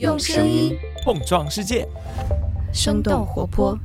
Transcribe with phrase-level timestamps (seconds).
[0.00, 1.86] 用声音碰撞世界，
[2.72, 3.78] 生动活泼。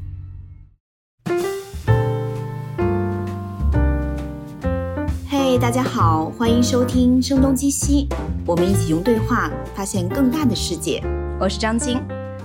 [5.30, 8.08] 嘿，大家好，欢迎收听《声东击西》，
[8.44, 11.00] 我们一起用对话发现更大的世界。
[11.40, 12.02] 我是张晶，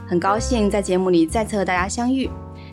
[0.07, 2.29] 很高兴在节目里再次和大家相遇。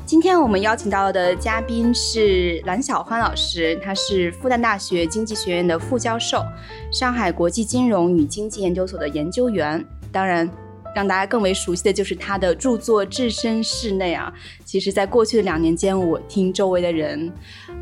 [0.05, 6.43] 今天我们邀请到的嘉宾是蓝小欢老师，他是复旦大学经济学院的副教授，
[6.91, 9.81] 上海国际金融与经济研究所的研究员。
[10.11, 10.49] 当然，
[10.95, 14.33] 让大家更为熟悉的就是他的著作《置身事内》啊。
[14.65, 17.31] 其实，在过去的两年间，我听周围的人，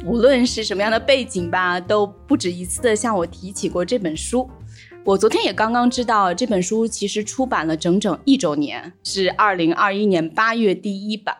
[0.05, 4.49] 无论是什么样的背景吧，都不止一次的向我提起过这本书。
[5.05, 11.35] 我昨天也刚刚知道，这本书其实出版了整整一周年，是二零二一年八月第一版。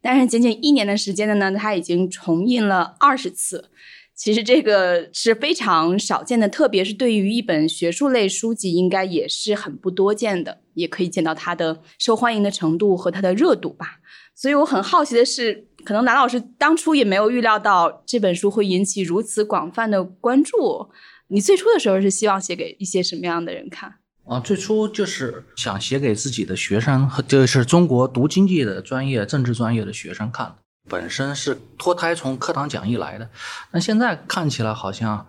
[0.00, 3.70] 但是仅仅一年的时间的呢，它已经重印了二十次。
[4.16, 10.60] 其实这个是非常少见的，特别是对于一本学术类书籍，应该也是很不多见的。
[10.74, 14.00] 也可以见到它的受欢迎的程度和它的热度吧。
[14.34, 20.90] 所以我很好奇的是，可能南老师当初也没有预料到这本书会引起如此广泛的关注。
[21.28, 23.94] 你最初的时候是希望写给一些什么样的人看？
[24.24, 30.56] 啊，最初就是想写给自己的学生，就是中国读经济的专业、政治专业的学生看。
[30.88, 33.28] 本身是脱胎从课堂讲义来的，
[33.70, 35.26] 但现在看起来好像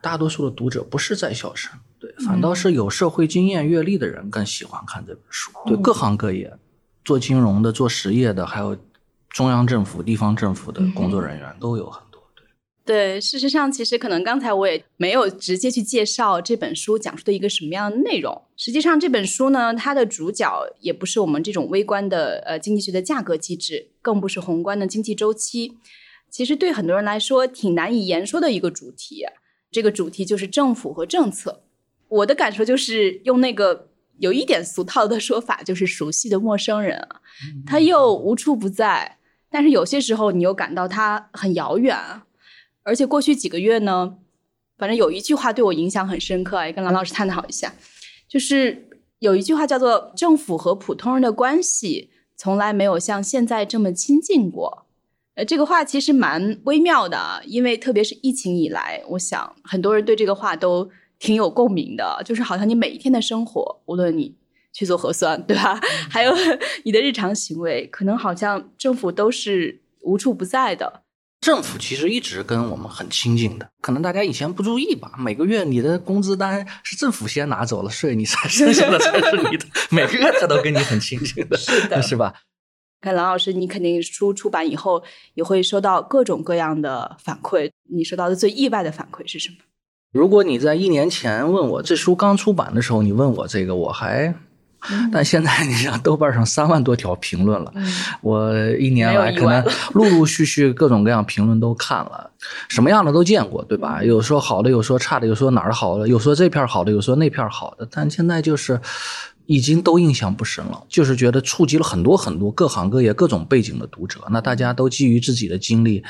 [0.00, 5.50] 大多数的读者不是在校生，对，反倒是有社会经验、阅历的人更喜欢看这本书。
[5.66, 6.56] 对，各行各业，
[7.04, 8.76] 做金融的、做实业的，还有
[9.28, 12.05] 中央政府、地方政府的工作人员都有很。
[12.86, 18.40] 对，事实上，其实可能刚才我也没有直接去介绍这本书讲述的一个什么样的内容。
[18.56, 20.48] 实际上，这本书呢，它的主角
[20.78, 25.76] 也不是我们这种微观的呃经济学的价格机制，更不是宏观的经济周期。
[26.30, 29.26] 其实对很多人来说，挺难以言说的一个主题。
[29.72, 31.64] 这个主题就是政府和政策。
[32.08, 33.88] 我的感受就是用那个
[34.20, 37.20] 有一点俗套的说法，就是熟悉的陌生人啊，
[37.66, 39.18] 他又无处不在，
[39.50, 41.98] 但是有些时候你又感到他很遥远。
[42.86, 44.16] 而且过去几个月呢，
[44.78, 47.74] 反正有一句话对我影响很深刻，也跟蓝老师探讨一下。
[48.28, 48.88] 就是
[49.18, 54.86] 有一句话叫做“政府和普通人的关系从来没有像现在这么亲近过”。
[55.34, 62.22] 呃，这个话其实蛮微妙的，因为特别是疫情以来，我想很多人对这个话都挺有共鸣的。
[62.24, 64.36] 就是好像你每一天的生活，无论你
[64.72, 65.80] 去做核酸，对吧？
[66.08, 66.32] 还有
[66.84, 71.02] 你的日常行为，可能好像政府都是无处不在的。
[71.40, 75.12] 政府其实一直跟我们很亲近的，可能大家以前不注意吧。
[75.18, 79.66] 每个月你的工资单是政府先拿走了税，你才 剩下的才是你的。
[79.90, 82.34] 每个月他都跟你很亲近的，是的，是吧？
[83.00, 85.04] 看郎老师，你肯定书出版以后
[85.34, 87.70] 也会收到各种各样的反馈。
[87.90, 89.56] 你收到的最意外的反馈是什么？
[90.12, 94.34] 如果你在一年前问我这书刚出版的时候，你问我这个，我还。
[95.12, 97.72] 但现在你像，豆瓣上三万多条评论了，
[98.20, 99.64] 我一年来可能
[99.94, 102.30] 陆陆续续各种各样评论都看了，
[102.68, 104.02] 什么样的都见过，对吧？
[104.02, 107.88] 有说好的，有说差的，有说哪儿好的，有说这片好的，有说那片好的。
[107.90, 108.80] 但现在就是
[109.46, 114.20] 已经都印象不深了，就是觉得触及了很多很多各行各业各种背景的读者。
[114.30, 116.02] 那大家都基于自己的经历，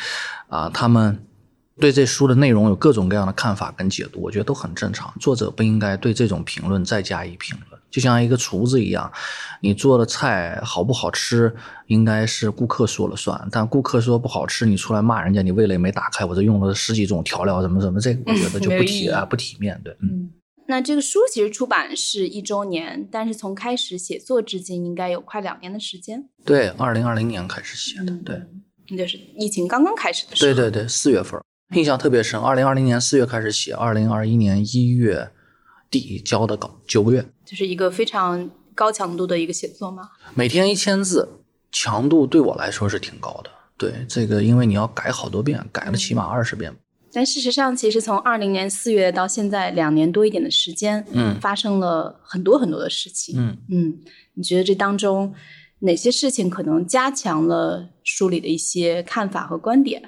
[0.49, 1.23] 啊，他们。
[1.79, 5.13] 对这书的内容有各种各样的看法跟解读，我觉得都很正常。
[5.21, 7.76] 作者不应该对这种评论再加以评论。
[7.97, 9.11] 就像一个厨子一样，
[9.63, 11.51] 你做的菜好不好吃，
[11.87, 13.49] 应该是顾客说了算。
[13.51, 19.97] 但顾客说不好吃，你出来骂人家，你味蕾没打开，我这用了十几种调料，怎么怎么，这个我觉得就不体啊，不体面对。
[20.03, 20.29] 嗯，
[20.69, 26.29] 那这个书其实出版是一周年，但是从开始写作至今，应该有快两年的时间。
[26.45, 28.43] 对，二零二零年开始写的，对，
[28.91, 30.53] 那就是疫情刚刚开始的时候。
[30.53, 31.41] 对对对，四月份。
[31.75, 35.31] 印象特别深，二零二零年四月开始写，二零二一年一月
[35.91, 40.11] 底交的稿，九个月，就是一个非常高强度的一个写作吗？
[40.35, 41.29] 每天一千字，
[41.71, 43.51] 强度对我来说是挺高的。
[43.79, 46.75] 对这个，因为你要改好多遍，改了起码二十遍。
[47.13, 53.99] 但事实上，其实从二零年四月到现在两年多一点的时间，嗯，发生了很多很多的事情，嗯嗯，
[54.35, 55.33] 你觉得这当中
[55.79, 60.03] 哪些事情可能加强了书里的一些看法和观点？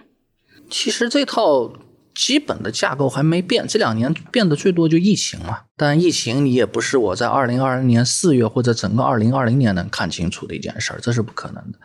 [0.69, 1.73] 其实这套
[2.19, 5.61] 基本的架构还没变，这两年变的最多就疫情嘛。
[5.77, 11.79] 但疫情你也不是我在二零二零年四月或者整个二零二零年能看清楚的一件事儿，这是不可能的。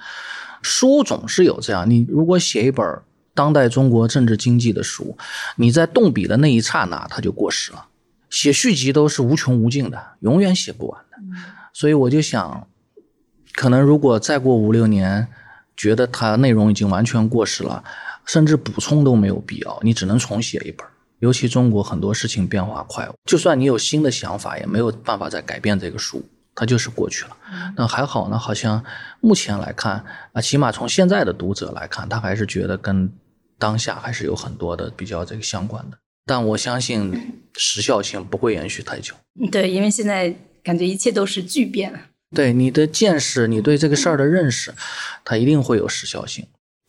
[0.63, 2.83] 书总是有这样，你如果写一本
[3.35, 5.15] 当代中国政治经济的书，
[5.57, 7.85] 你在动笔的那一刹那它就过时了。
[8.31, 11.18] 写续集都是无穷无尽的，永远写不完的。
[11.74, 12.68] 所以我就想，
[13.53, 15.27] 可能如果再过五六年，
[15.77, 17.83] 觉得它内容已经完全过时了。
[18.25, 20.85] 甚至补充都没有必要，你只能重写一本。
[21.19, 26.23] 尤其中国很多事情变化快，就算你有新的想法，也没有办法再改变这个书。
[26.55, 27.35] 它就是过去了。
[27.75, 28.83] 那还好呢，好像
[29.21, 33.11] 目前来看啊，起码从现在的读者来看，他还是觉得跟
[33.57, 35.97] 当下还是有很多的比较这个相关的。
[36.25, 39.15] 但我相信时效性不会延续太久。
[39.51, 41.91] 对，因为现在感觉一切都是巨变。
[42.35, 44.73] 对你的见识，你对这个事儿的认识，
[45.25, 46.45] 它一定会有时效性。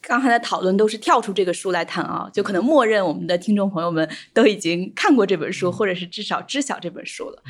[0.07, 7.43] 刚才的讨论都是跳出这个书来谈啊，就可能默认我们的听众朋友们都已经看过这本书，或者是至少知晓这本书了。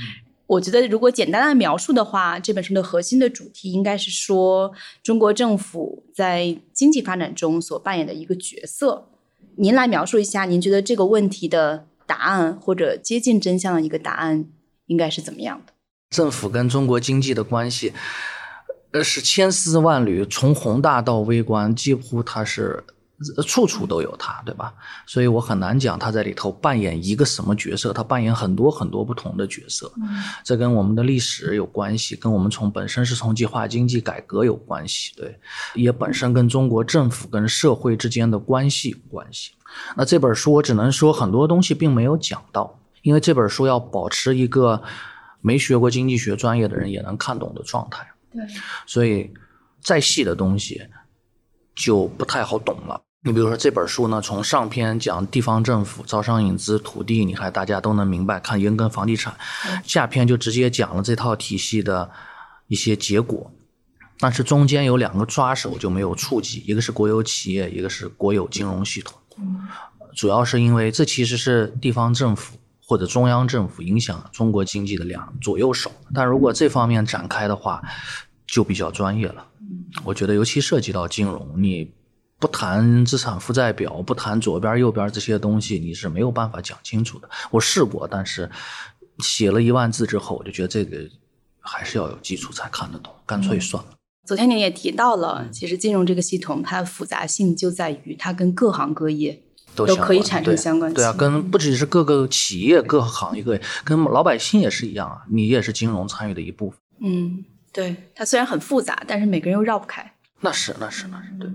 [0.46, 4.72] 我觉得如果简单的描述的话，这本书的核心的主题应该是说
[5.02, 9.08] 中国政府在经济发展中所扮演的一个角色。
[9.56, 14.44] 您来描述一下，您觉得这个问题的答案或者接近真相的一个答案
[14.86, 15.72] 应该是怎么样的？
[16.10, 17.92] 政府跟中国经济的关系。
[18.94, 22.80] 呃，是千丝万缕，从宏大到微观，几乎它是
[23.44, 24.72] 处处都有它，对吧？
[25.04, 29.92] 所以我很难讲它在里头扮演一个什么角色，它扮演很多很多不同的角色。
[30.44, 35.40] 这跟我们的历史有关系，跟我们从本身是从计划经济改革有关系，对，
[35.74, 39.50] 也本身跟中国政府跟社会之间的关系有关系。
[39.96, 44.80] 那这本书我只能说很多东西并没有讲到，因为这本书要保持一个
[45.40, 48.06] 没学过经济学专业的人也能看懂的状态。
[48.34, 48.44] 对，
[48.84, 49.32] 所以
[49.80, 50.82] 再细的东西
[51.74, 53.00] 就不太好懂了。
[53.26, 59.32] 你比如说这本书呢，从上篇讲地方政府招商引资、土地，你看大家都能明白，看银根房地产；
[59.82, 62.10] 下篇就直接讲了这套体系的
[62.66, 63.50] 一些结果。
[64.18, 69.18] 但是中间有两个抓手就没有触及，一个是国有企业，一个是国有金融系统。
[70.14, 72.58] 主要是因为这其实是地方政府。
[72.86, 77.82] 或者中央政府影响中国经济的两左右手，但如果这方面展开的话，
[78.46, 79.46] 就比较专业了。
[80.04, 81.90] 我觉得尤其涉及到金融，你
[82.38, 87.30] 不谈资产负债表，不谈左边右边这些东西，你是没有办法讲清楚的。
[87.50, 88.50] 我试过，但是
[89.20, 91.08] 写了一万字之后，我就觉得这个
[91.60, 93.90] 还是要有基础才看得懂，干脆算了。
[94.26, 99.40] 昨天您也提到了，其实金融这个系统它的复杂性就在于它跟各行各业。
[99.74, 103.42] 都可以产生相关性，对啊，跟不只是各个企业、各行业、
[103.84, 105.22] 跟老百姓也是一样啊。
[105.30, 106.78] 你也是金融参与的一部分。
[107.00, 110.14] 嗯，对，它虽然很复杂，但是每个人又绕不开。
[110.40, 111.50] 那是，那是，那是，对，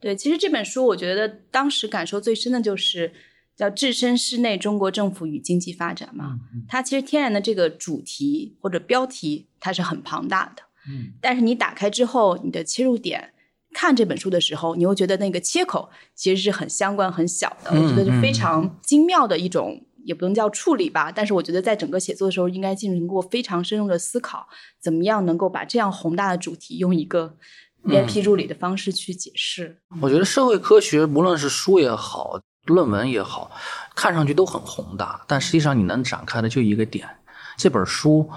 [0.00, 0.16] 对。
[0.16, 3.12] 其实这本书，我觉得当时感受最深的就是
[3.56, 6.38] 叫“置身事内：中国政府与经济发展”嘛。
[6.68, 10.62] 它其实天然的这个主题或者标题，它是很庞大的。
[10.88, 11.12] 嗯。
[11.20, 13.32] 但是你打开之后，你的切入点。
[13.74, 17.70] 看这本书的时候，你会觉得那个切口其实是很相关、很小的。
[17.70, 21.12] 我觉得是非常精妙的一种，也不能叫处理吧。
[21.12, 24.46] 但是我觉得在整个写作的时候，应该进行过非常深入的思考，
[24.80, 27.36] 怎么样能够把这样宏大的主题用一个
[27.82, 29.76] 连批注理的方式去解释。
[30.00, 33.50] 我觉得社会科学，无论是书也好，论文也好，
[33.94, 37.08] 看上去都很宏大，但实际上你能展开的就一个点。
[37.56, 38.30] 这本书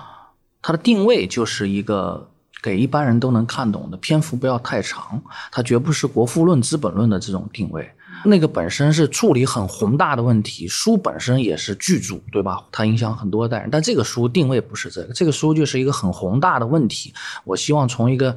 [0.61, 2.31] 它的定位就是一个。
[2.61, 5.21] 给一般人都能看懂的篇幅不要太长，
[5.51, 7.89] 它绝不是国富论、资本论的这种定位。
[8.25, 12.63] 那个本身是处理很宏大的问题，书本身也是巨著，对吧？
[12.71, 13.69] 它影响很多代人。
[13.69, 17.13] 但这个书定位不是这个，这个书就是一个很宏大的问题。
[17.43, 18.35] 我希望从一个。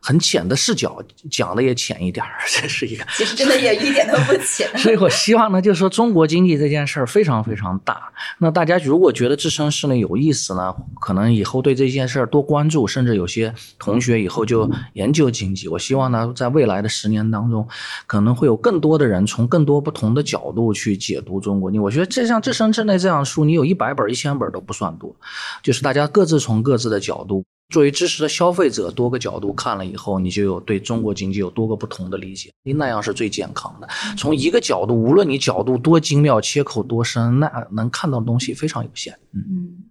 [0.00, 4.66] 很浅的视角讲的也浅一点儿， 这是一个，其实真的也一点都不浅。
[4.78, 8.10] 所以我希望呢，就是说中国经济这件事儿非常非常大。
[8.38, 15.68] 那大家如果觉得置身事内有意思呢，可能以后对这件事儿多关注，甚至有些同学以后就研究经济。
[15.68, 17.68] 我希望呢，在未来的十年当中，
[18.06, 21.70] 可能会有更多的人从更多不同的角度去解读中国。
[21.70, 25.14] 你我觉得这像置身事内这样书，你有一百本、一千本都不算多，
[25.62, 27.44] 就是大家各自从各自的角度。
[27.70, 32.50] 作为知识的消费者，多个角度看了以后，你就有对中国经济有多个不同的理解。
[32.64, 33.88] 你那样是最健康的。
[34.18, 39.16] 从一个角度，无论你角度多精妙，切口多深，那能看到的东西非常有限。
[39.32, 39.84] 嗯，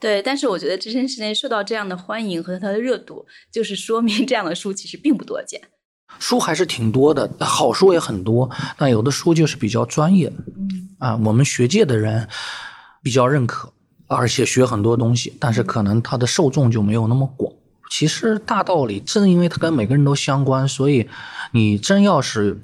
[0.00, 0.22] 对。
[0.22, 5.60] 但是我觉得置身事内受到这样的欢迎和它的热度，就是说明这样的书其实并不多见。
[6.18, 10.32] 书还是挺多的，好书也很多，但有的书就是比较专业。
[10.56, 12.26] 嗯啊，我们学界的人
[13.02, 13.72] 比较认可。
[14.08, 17.52] 而且学很多东西，但是可能它的受众就没有那么广。
[17.90, 21.08] 其实大道理正因为它跟每个人都相关，所以
[21.52, 22.60] 你真要是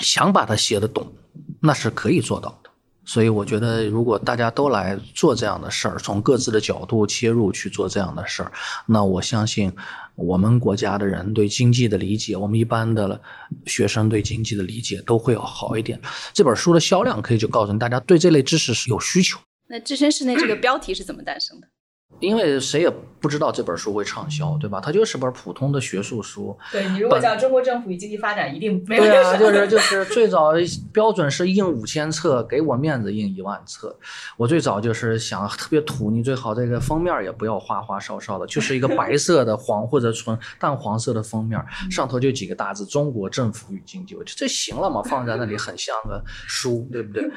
[0.00, 1.12] 想把它写得懂，
[1.60, 2.70] 那是可以做到的。
[3.04, 8.52] 所以我觉得，如果大家都来做这样的事儿，从各自的角度切入去做这样的事儿，
[8.86, 9.72] 那我相信
[10.14, 13.18] 我们国家的人对经济的理解，我们一般的
[13.64, 15.98] 学生对经济的理解都会要好一点。
[16.34, 19.38] 这本书的销量可以就告诉大家，对这类知识是有需求。
[19.68, 21.68] 那置身事内这个标题是怎么诞生的？
[22.20, 24.80] 因为谁也不知道这本书会畅销，对吧？
[24.80, 26.56] 它就是本普通的学术书。
[26.72, 29.04] 对你如果叫中国政府与经济发展，一定没有。
[29.04, 30.52] 对啊，就是就是 最早
[30.90, 33.96] 标准是印五千册，给我面子印一万册。
[34.38, 45.02] 我最早就是想特别土，你最好这个封面也不要花花哨哨的，就是一个白色的黄或者纯淡黄色的封面，上头就几个大字“中国政府与经济”，我觉得这行了嘛？
[45.02, 47.30] 放在那里很像个书，对不对？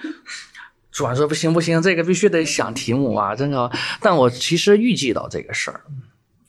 [0.92, 3.72] 主管说不行不行，这个必须得想题目啊，真的。
[4.02, 5.82] 但我其实预计到这个事儿，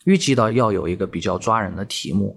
[0.05, 2.37] 预计到要有一个比较抓人的题目，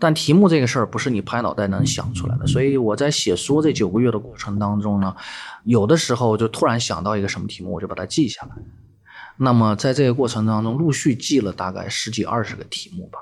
[0.00, 2.46] 但题目这个事儿不是你拍脑袋能想出来的。
[2.46, 5.14] 所以我在写书这九个月的过程当中呢，
[5.64, 8.50] 有的时候就突然想到一个什么题目，我就把它记下来。
[9.36, 13.18] 那么在这个过程当中，陆续记了大概十几二十个题目吧。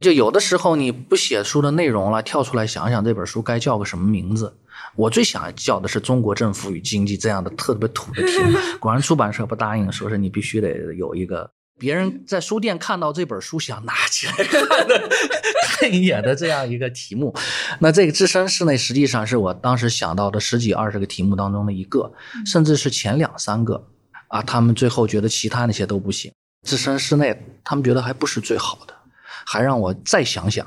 [0.00, 4.54] 就有的时候你不写书的内容了，跳出来想想这本书该叫个什么名字。
[4.96, 15.08] 我最想叫的是“中国政府与经济”这样的特别土的题目， 果然出版社不答应，说是你必须得有一个别人在书店看到这本书想拿起来看的
[15.72, 17.34] 看一眼的这样一个题目。
[17.78, 22.12] 那这个置身室内实际上是我当时想到的十几二十个题目当中的一个，
[22.44, 23.86] 甚至是前两三个
[24.28, 24.42] 啊。
[24.42, 26.30] 他们最后觉得其他那些都不行，
[26.68, 27.34] 置身室内
[27.64, 28.94] 他们觉得还不是最好的。
[29.52, 30.64] 还让我再想想，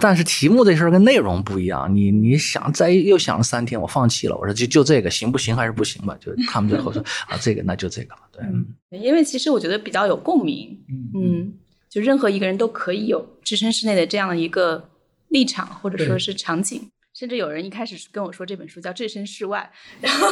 [0.00, 1.94] 但是题目这事儿跟内容不一样。
[1.94, 4.34] 你你想再又想了三天，我放弃了。
[4.38, 6.16] 我说就就这个行不行还是不行吧？
[6.18, 8.22] 就他们最后说 啊，这个那就这个吧。
[8.32, 10.74] 对，因为其实我觉得比较有共鸣。
[11.14, 11.52] 嗯，
[11.90, 14.88] 就任何一个人都可以有置身事内的这样的一个
[15.28, 16.88] 立场或者说是场景。
[17.14, 19.70] 甚至有人一开始跟我说这本书叫《置身事外》，
[20.00, 20.26] 然后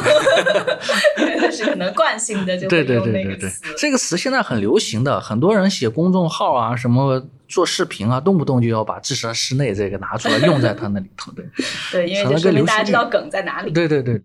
[1.17, 3.63] 那 是可能惯性的就会用那个词。
[3.77, 11.31] 这个词现在很流行的，很多人写公众号啊，什么做视频啊，动不动就要把“置身室内”这个拿出来用在他那里头。
[11.33, 11.45] 对，
[11.91, 12.17] 对，因
[12.55, 13.71] 为大家知道梗在哪里。
[13.71, 14.21] 对对对。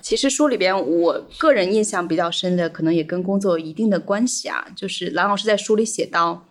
[0.00, 4.66] 其实书里边，我个人印象比较深的，可能也跟工作有一定的关系啊。
[4.74, 6.46] 就是蓝老师在书里写到。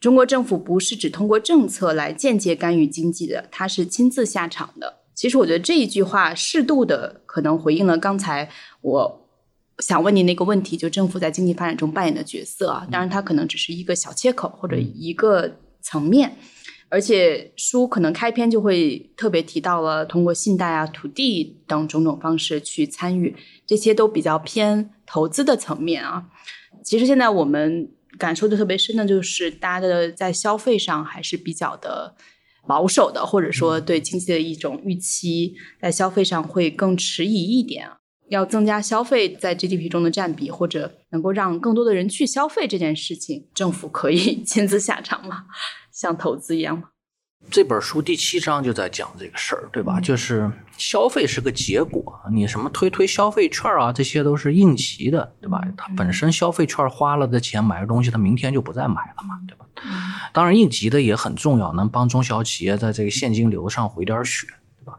[0.00, 5.00] 中国政府不是只通过政策来间接干预经济的，他是亲自下场的。
[5.14, 8.48] 其实我觉得这一句话适度的可能回应了刚才
[8.80, 9.28] 我
[9.80, 12.86] 想问你那个问题，就政府在经济发展中扮演的角色啊。
[12.90, 16.36] 当然，它可能只是一个小切口或者一个层面，
[16.88, 23.34] 而且书可能开篇就会特别提到了通过信贷啊、土地等种种方式去参与，
[23.66, 26.26] 这些都比较偏投资的层面啊。
[26.84, 27.90] 其实现在我们。
[28.18, 32.14] 感受的特别深的就是，大家的在消费上还是比较的
[32.66, 37.88] 保守的，或者说对经济的一种预期，在消费上会更迟疑一点。
[38.30, 45.44] 要增加消费在 GDP 中的占比，或者能够让更多的人去消费这件事情，政府可以 亲自下场吗？
[45.92, 46.84] 像投资一样吗？
[47.50, 49.98] 这本书第七章就在讲这个事儿，对吧？
[49.98, 55.60] 就是消费是个结果，你什么推推消费券啊，这些都是应急的，对吧？
[55.76, 59.66] 它本身消费券花了的钱买个东西，它明天就不再买了嘛，对吧？
[60.32, 64.46] 当然，应急的也很重要，能帮中小企业在这个现金流上回点血，
[64.78, 64.98] 对吧？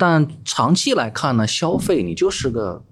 [0.00, 2.82] 但长期来看呢，消费你就是个。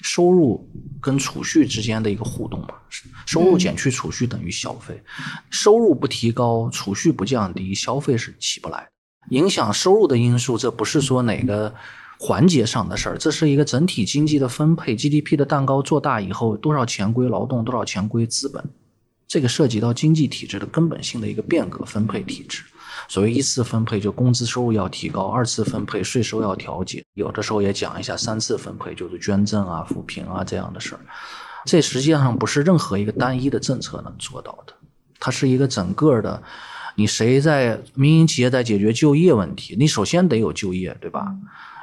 [0.00, 0.64] 收入
[1.00, 2.68] 跟储蓄之间的一个互动嘛，
[3.26, 5.02] 收入减去储蓄等于消费，
[5.50, 8.86] 收入不提高，储蓄不降低，消费是起不来。
[9.30, 11.74] 影响收入的因素，这不是说哪个
[12.16, 14.94] 环节上的事儿，这是一个整体经济的分配。
[14.94, 18.64] GDP 的蛋糕做大以后，多少钱归劳动，多少钱归资本，
[19.26, 22.62] 这个涉及到经济体制的根本性的一个变革分配体制。
[23.08, 27.02] 所谓一次分配，就工资收入要提高；二次分配，税收要调节。
[27.14, 31.00] 有的时候也讲一下三次分配，就是捐赠啊、扶贫啊这样的事儿。
[31.64, 34.74] 这实际上不是任何一个单一的政策能做到的，
[35.18, 36.42] 它是一个整个的。
[36.96, 39.74] 你谁在民营企业在解决就业问题？
[39.78, 41.34] 你首先得有就业，对吧？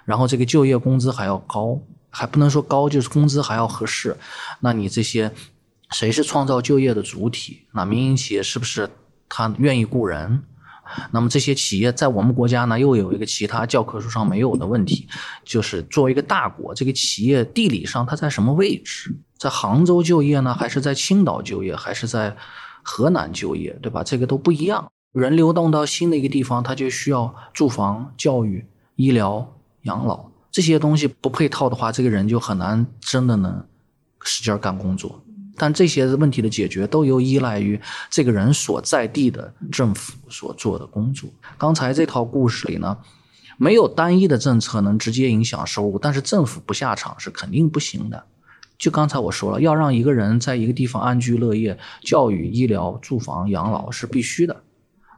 [0.06, 1.80] 然后这个就业工资还要高，
[2.10, 4.16] 还不能说高，就是工资还要合适。
[4.60, 5.32] 那你这些
[5.90, 7.62] 谁是创造就业的主体？
[7.72, 8.90] 那民营企业是不是
[9.28, 10.44] 他愿意雇人？
[11.12, 15.08] 那么这些企业在我们国家呢，又有一个其他教科书上没有的问题，
[15.44, 19.16] 就是作为一个大国，这个企业地理上它在什么位置？
[19.38, 22.36] 在杭州就业呢，还是在青岛就业，还是在
[22.84, 24.04] 河南就业，对吧？
[24.04, 24.88] 这个都不一样。
[25.12, 28.66] 人流动到新的一个地方，他就需要住房、教育、
[28.96, 33.66] 医疗、养老这些东西不配套的话，这个人就很难真的能
[34.22, 35.22] 使劲干工作。
[35.58, 41.30] 但这些问题的解决都又依赖于这个人所在地的政府所做的工作。
[41.58, 42.98] 刚才这套故事里呢，
[43.58, 48.26] 没有单一的政策能直接影响收入，但是政府不下场是肯定不行的。
[48.78, 54.64] 就刚才我说了，要让一个人在一个地方安居乐业，教育、医疗、住房、养老是必须的。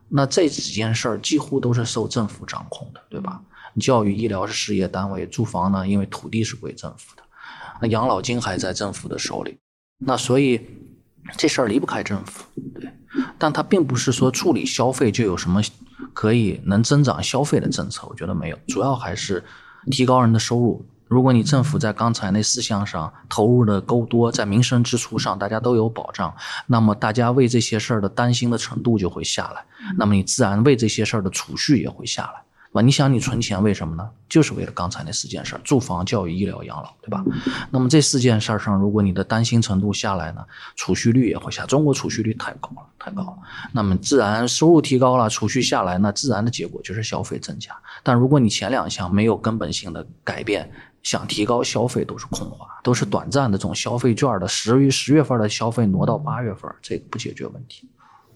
[0.10, 3.41] 那这几件事儿几乎都是受政府掌控的，对吧？
[3.82, 7.24] 教育、医疗是事业单位，住房呢，因为土地是归政府的，
[7.82, 9.58] 那养老金还在政府的手里。
[9.99, 10.61] 那所以，
[11.37, 12.45] 这事儿离不开政府，
[12.79, 12.89] 对，
[13.37, 15.61] 但它并不是说处理消费就有什么
[16.13, 19.43] 可以能增长消费的政策，我觉得没有，主要还是
[19.91, 20.85] 提高人的收入。
[21.07, 26.35] 如果你政府在刚才那四项上投入的够多，在民生支出上大家都有保障，
[26.67, 29.65] 那么大家为这些事儿的担心的程度就会下来，
[29.97, 32.43] 那么你自然为这些事儿的储蓄也会下来。
[32.83, 34.07] 你想，你存钱为什么呢？
[34.29, 37.24] 就是为了刚才那四件事儿：住房、教育、医疗、养老，对吧？
[37.71, 40.45] 那么这四件事儿上，如果你的担心程度下来呢，
[40.75, 41.65] 储蓄率也会下。
[41.65, 43.38] 中国储蓄率太高了，太高了。
[43.71, 47.75] 那么自然收入提高了，储蓄下来，那自然的结果就是消费增加。
[48.03, 50.69] 但如果你前两项没有根本性的改变，
[51.01, 57.89] 想提高消费都是空话，都是短暂的这种消费券的十月十月份的消费挪到八月份，这个不解决问题。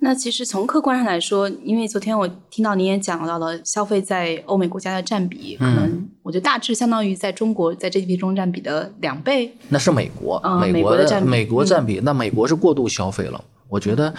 [0.03, 9.55] 那其实从客观上来说，因为昨天我听到您也讲到了消费在欧美国家的占比，可能我觉得大致相当于在中国在 GDP 中占比的两倍。
[9.69, 13.43] 那是美国，美国的美国占比，那美国是过度消费了。
[13.69, 14.11] 我觉得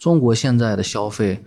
[0.00, 1.40] 中国现在的消费，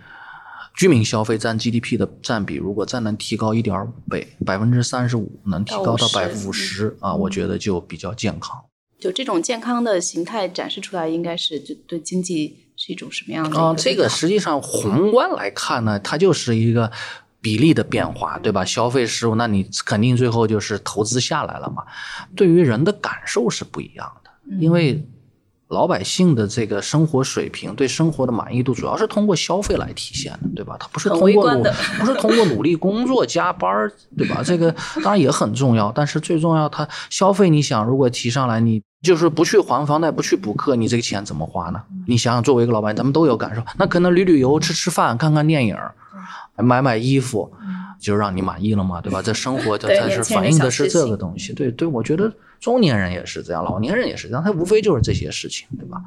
[0.78, 8.58] 居民消费占 GDP 的占比，如果再能提高一点五倍，百分之三十五，能提高到百分之五十啊，我觉得就比较健康。
[8.98, 12.71] 就这种健康的形态展示出来，应该是就对经济。
[12.84, 13.60] 是一种什么样的？
[13.60, 16.92] 啊，这个实际上宏观来看呢，它就是一个
[17.40, 18.66] 比例的变化，对吧？
[18.66, 21.84] 消费失误，那你肯定最后就是投资下来了嘛。
[22.36, 25.08] 对于人的感受是不一样的，因为
[25.68, 30.76] 老百姓的这个生活水平、对生活的满意度，主要是通过消费来体现的，对吧？
[30.80, 31.64] 它不是通过努，
[32.00, 34.42] 不是通过努力工作、加班，对吧？
[34.44, 34.72] 这个
[35.04, 38.82] 当然也很重要，但是最重要，它消费，你想如果提上来，你。
[39.02, 41.82] 就是不去还房贷，不去补课，你这个钱怎么花呢？
[42.08, 43.64] 你想想，作为一个老板，咱们都有感受。
[43.80, 45.76] 那可能旅旅游、吃吃饭、看看电影、
[46.56, 47.52] 买买衣服，
[48.00, 49.20] 就让你满意了嘛，对吧？
[49.20, 51.52] 这生活它才是反映的是这个东西。
[51.52, 55.98] 对对，我觉得中年人也是这样，老年人也是这样，他无非就是这些事情，对吧？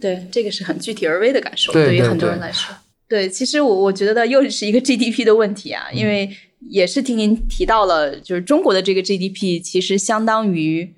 [0.00, 2.74] 对，这个是很具体而微的感受，对于很多人来说。
[3.06, 6.30] 对，其实我我觉得又是一个 GDP 的问题啊，因为
[6.70, 10.94] 也是听您提到了，就是中国的这个 GDP 其实相当于。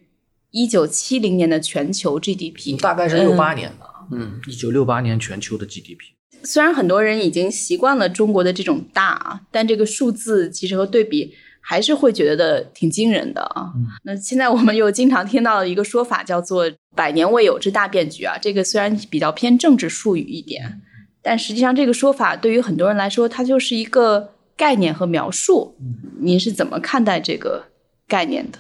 [0.52, 6.12] 一九七零年的全球 GDP 大概是六八年的，嗯，一九六八年全球的 GDP。
[6.44, 13.73] 虽然很多人已经习惯了中国的这种大，但这个数字其实和对比还是会觉得挺惊人的啊。
[14.02, 18.36] 那现在我们又经常听到一个说法，叫做“百年未有之大变局”啊。
[18.36, 20.82] 这个虽然比较偏政治术语一点，
[21.23, 25.76] 但实际上这个说法对于很多人来说，它就是一个概念和描述。
[26.19, 27.69] 您是怎么看待这个
[28.08, 28.58] 概念的？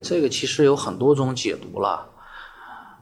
[0.00, 2.06] 这个其实有很多种解读了。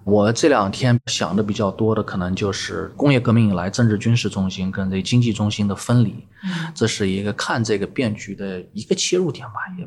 [0.02, 6.26] 我这两天想的比较多的，可能就是工业革命以来政治军事中心跟这经济中心的分离，
[6.74, 9.87] 这是一个看这个变局的一个切入点吧，也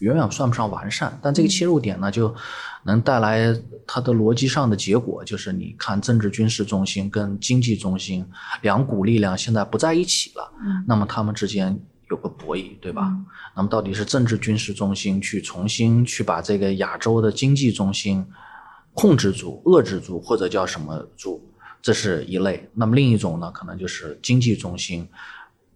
[0.00, 1.18] 远远算不上完善。
[1.22, 2.34] 但这个切入点呢，就
[2.82, 8.26] 能带来它的逻辑上的结果，就是你看政治军事中心跟经济中心
[8.60, 10.52] 两股力量现在不在一起了，
[10.86, 11.80] 那么他们之间。
[12.10, 13.16] 有个博弈，对吧？
[13.54, 18.26] 那么到底是政治军事中心去重新去把这个亚洲的经济中心
[18.94, 21.40] 控制住、遏制住，或者叫什么住，
[21.80, 22.68] 这是一类。
[22.74, 25.08] 那么另一种呢，可能就是经济中心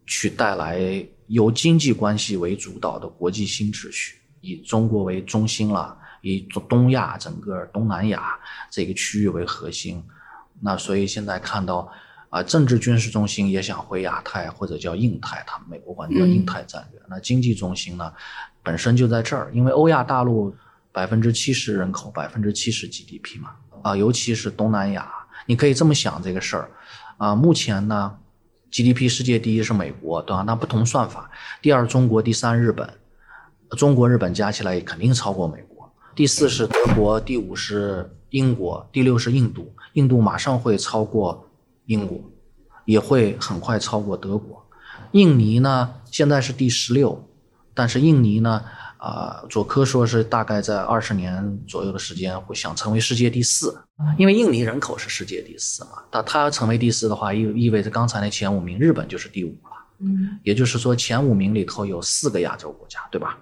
[0.07, 8.37] 去带来由经济关系为主导的国际新秩序，以中国为中心了，以东亚整个东南亚
[8.73, 10.03] 这个区域为核心。
[10.61, 11.89] 那所以现在看到。
[12.35, 17.01] 啊，政治军事中心也想回亚太或者叫印太，他们美国管叫印太战略。
[17.09, 18.13] 那经济中心呢，
[18.61, 20.53] 本身就在这儿，因为欧亚大陆
[20.91, 23.51] 百分之七十人口，百分之七十 GDP 嘛。
[23.83, 25.09] 啊，尤其是东南亚，
[25.47, 26.69] 你可以这么想这个事儿。
[27.19, 28.13] 啊，目前呢
[28.73, 30.43] ，GDP 世界第一是美国，对吧？
[30.43, 31.31] 那不同算法，
[31.63, 32.93] 第二中国，第三日本，
[33.79, 35.89] 中国日本加起来肯定超过美国。
[36.17, 41.49] 第四是德国，第五是英国，第六是印度，印度马上会超过。
[41.87, 42.19] 英国
[42.85, 44.67] 也会很快超过德国，
[45.13, 47.29] 印尼呢现在是第十六，
[47.73, 48.63] 但是印尼呢，
[48.99, 53.77] 啊，佐科说是大概在二十年左右的时间会想成为世界第四，
[54.17, 63.39] 因为印尼人口是世界第四嘛，但他要成为第四的话，意意味着刚才那前五名日本就是第五了，嗯，也就是说前五名里头有四个亚洲国家，对吧？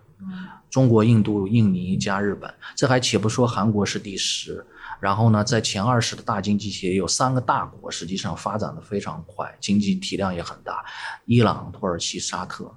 [0.70, 4.64] 中国、印度、印尼加日本，这还且不说韩国是第十。
[5.02, 10.84] 然后呢，在前二十的大经济体也有三个大国，实际上发展的非常快，经济体量也很大，
[11.24, 12.72] 伊朗、土耳其、沙特，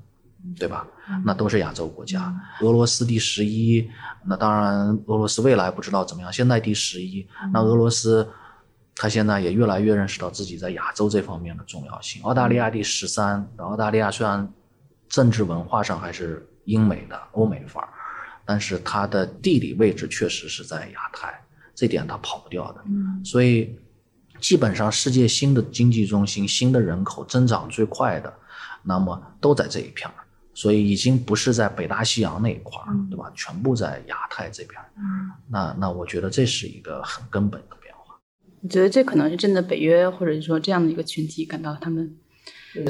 [0.58, 0.88] 对吧？
[1.24, 2.34] 那都是亚洲国家。
[2.62, 3.88] 俄罗斯第十一，
[4.26, 7.28] 那当然俄罗斯未来不知道怎么样，现在第十一。
[7.54, 8.28] 那俄罗斯，
[8.96, 12.24] 他现在也越来越认识到自己在亚洲这方面的重要性。
[12.24, 14.52] 澳大利亚第十三，澳大利亚虽然
[15.08, 17.90] 政治文化上还是英美的欧美范儿，
[18.46, 21.40] 但是它的地理位置确实是在亚太。
[21.76, 22.82] 这点他跑不掉的，
[23.24, 23.78] 所以
[24.40, 28.34] 基本上世界新的经济中心、新的人口增长最快的，
[28.82, 30.16] 那么都在这一片儿，
[30.54, 33.30] 所以已经不是在北大西洋那一块儿，对吧？
[33.36, 34.82] 全部在亚太这边。
[34.98, 38.16] 嗯，那那我觉得这是一个很根本的变化。
[38.62, 42.16] 你觉得这可能是真的北约或者说这样的一个群体感到他们？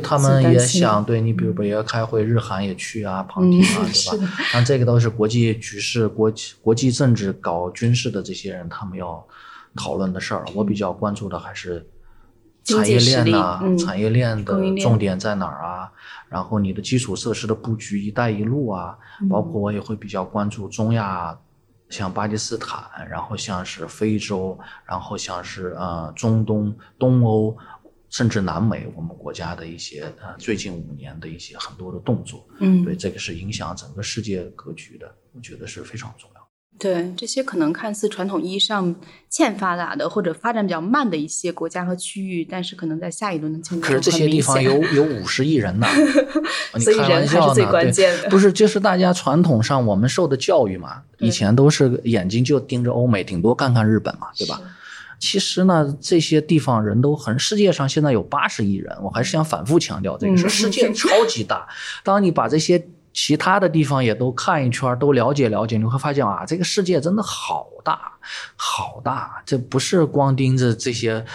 [0.04, 4.28] 他们也想对你，比如北约开会，日韩也去啊， 旁听啊，对吧？
[4.54, 9.26] 但这个都是国际局势、国际国际政治、搞军事的这些人，他们要
[9.76, 10.46] 讨论的事儿。
[10.54, 11.86] 我比较关注的还是
[12.64, 15.92] 产业链呐，产业链的重点在哪儿啊？
[16.30, 18.98] 然后你的基础设施的布局，“一带一路”啊，
[19.30, 21.38] 包括我也会比较关注中亚，
[21.90, 27.56] 像巴基斯坦，然后像是非洲，然后像是呃中东、东欧。
[28.16, 36.42] 甚至南美，我们国家的一些呃，最近五年的一些很多的动作，嗯，对，这个是影响整个世界格局的，我觉得是非常重要。
[36.80, 38.96] 对这些可能看似传统意义上
[39.30, 45.86] 欠发达的或者发展比较慢的一些国家和区域，但是可能在下一轮的竞争可是这些地方有有五十亿人呢，
[46.80, 48.30] 所以人还是最关键的。
[48.30, 54.62] 不是，就是大家传统上我们受的教育嘛，以前都是眼睛就盯着欧美，顶多看看日本嘛，对吧？
[55.20, 60.50] 其实呢，这些地方人都很，世界上现在有八十亿人，我还是想反复强调这个事。
[60.50, 61.68] 世界超级大，
[62.04, 68.12] 当你把这些其他的地方也都看一圈，都了解了解，你会发现啊，这个世界真的好大，
[68.56, 71.26] 好大，这不是光盯着这些。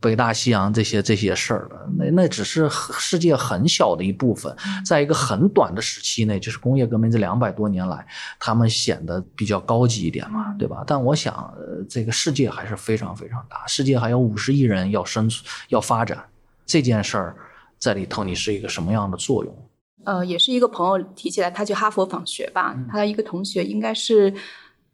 [0.00, 4.54] 北大西洋这些这些事儿了，那那只是世界很小的一部分，
[4.86, 8.06] 在一个很短的时期内，就是工业革命这两百多年来，
[8.38, 10.84] 他们显得比较高级一点嘛，对吧？
[10.86, 11.52] 但我想，
[11.88, 16.24] 这个世界还是非常非常大，世界还有五十亿人要生存、要发展，
[16.64, 17.36] 这件事儿
[17.78, 19.68] 在里头，你是一个什么样的作用？
[20.04, 24.32] 呃，也是一个朋友提起来，他去哈佛访学吧，他的一个同学应该是，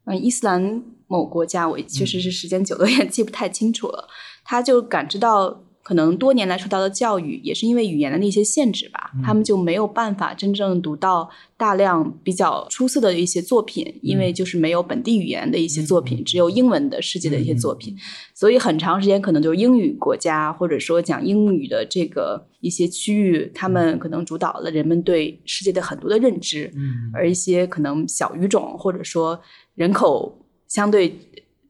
[0.07, 4.09] 嗯，伊斯兰某国家，我确实是时间久了 也记不太清楚了。
[4.45, 17.95] 他就感知到，可能多年来受到的教育，也是因为语言的那些限制吧，他们就没有办法真正读到大量比较出色的一些作品，因为就是没有本地语言的一些作品，只有英文的世界的一些作品，
[18.35, 26.73] 所以很长时间可能就是英语国家或者说讲英语的这个一些区域，他们可能主导了人们对世界的很多的认知，
[27.13, 29.39] 而一些可能小语种或者说
[29.75, 31.19] 人口相对。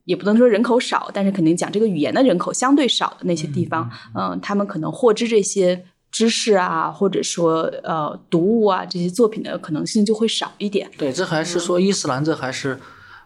[0.04, 10.90] 也不能说人口少，但是肯定讲这个语言的人口相对少的那些地方，嗯，他们可能获知这些知识啊，或者说呃读物啊这些作品的可能性就会少一点。
[10.98, 12.78] 对，这还是说伊斯兰，这还是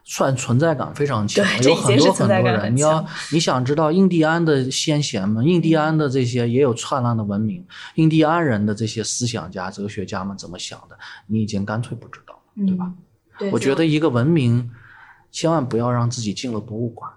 [0.04, 2.76] 算存在感非常强， 有很多很多人。
[2.76, 12.92] 你要你想知道印第安的先贤们，印第安的这些也有灿烂的文明，印第安人的这些思想家、哲学家们怎么想的，你已经干脆不知道了，对吧？
[13.52, 14.70] 我觉得一个文明。
[15.30, 17.10] 千万不要让自己进了博物馆，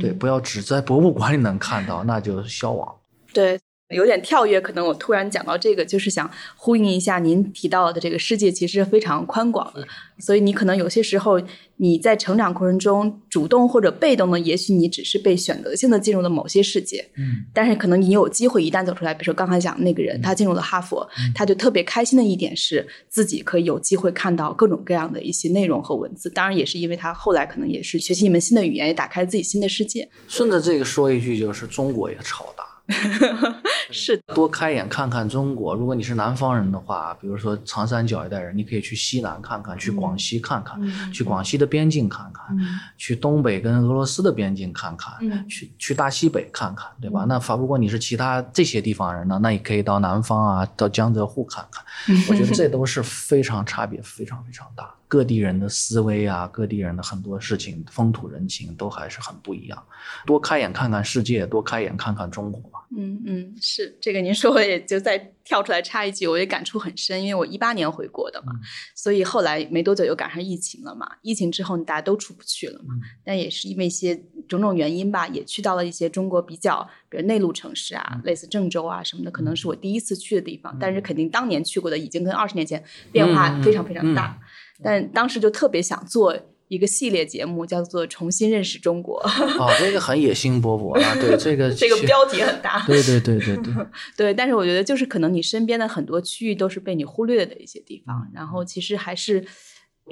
[0.00, 2.94] 对，不要只在博物馆里能看到，那就消亡。
[3.32, 3.60] 对。
[3.90, 9.86] 有点跳跃，可能我突然讲到这个，就是想呼应一下您提到的这个世界其实非常宽广的，
[10.18, 11.40] 所以你可能有些时候
[11.76, 30.08] 你在成长过程中，主动或者被动的，也许你只是被选择性的进入了某些世界，嗯，但是可能你有机会一旦走出来，比如说刚才讲那个人，他进入了哈佛，他就特别开心的一点是自己可以有机会看到各种各样的一些内容和文字，当然也是因为他后来可能也是学习一门新的语言，也打开了自己新的世界。
[30.28, 32.69] 顺着这个说一句，就是中国也超大。
[33.92, 35.74] 是多开眼看看中国。
[35.74, 40.80] 如果你是南方人的话，比如说长三角一带人，你可以去西南看看，去广西看看，
[41.12, 42.56] 去广西的边境看看，
[42.96, 45.14] 去东北跟俄罗斯的边境看看，
[45.48, 47.24] 去去大西北看看，对吧？
[47.28, 51.84] 那反，如果你是其他这些地方人呢，那也可以到南方啊，到江浙沪看看。
[52.28, 54.94] 我觉得这都是非常差别非常非常大。
[55.10, 59.84] 各地人的思维啊，各地人的很多事情、风土人情都还是很不一样。
[60.24, 62.78] 多开眼看看世界，多开眼看看中国吧。
[62.96, 68.52] 嗯嗯，是这个您说，我也就再跳出来插一句，我也感触很深，因为我一八年回国的嘛，
[68.94, 71.10] 所以后来没多久又赶上疫情了嘛。
[71.22, 72.94] 疫情之后大家都出不去了嘛，
[73.24, 74.14] 但也是因为一些
[74.46, 80.76] 种种原因吧，也去到了一些中国比较，比如内陆城市啊，类似郑州啊什么的，可能是我第一次去的地方。
[80.78, 84.38] 但是肯定当年去过的，已经跟二十年前变化非常非常大。
[84.82, 86.36] 但当时就特别想做
[86.68, 89.20] 一个系列节目，叫做《重新认识中国》。
[89.58, 91.14] 哦，这个很野心勃勃啊！
[91.20, 92.82] 对，这个 这个标题很大。
[92.86, 93.74] 对对对对对
[94.16, 94.34] 对。
[94.34, 99.44] 但是我觉得，就是可能你身边的很多区域都是被你忽略的一些地方，然后其实还是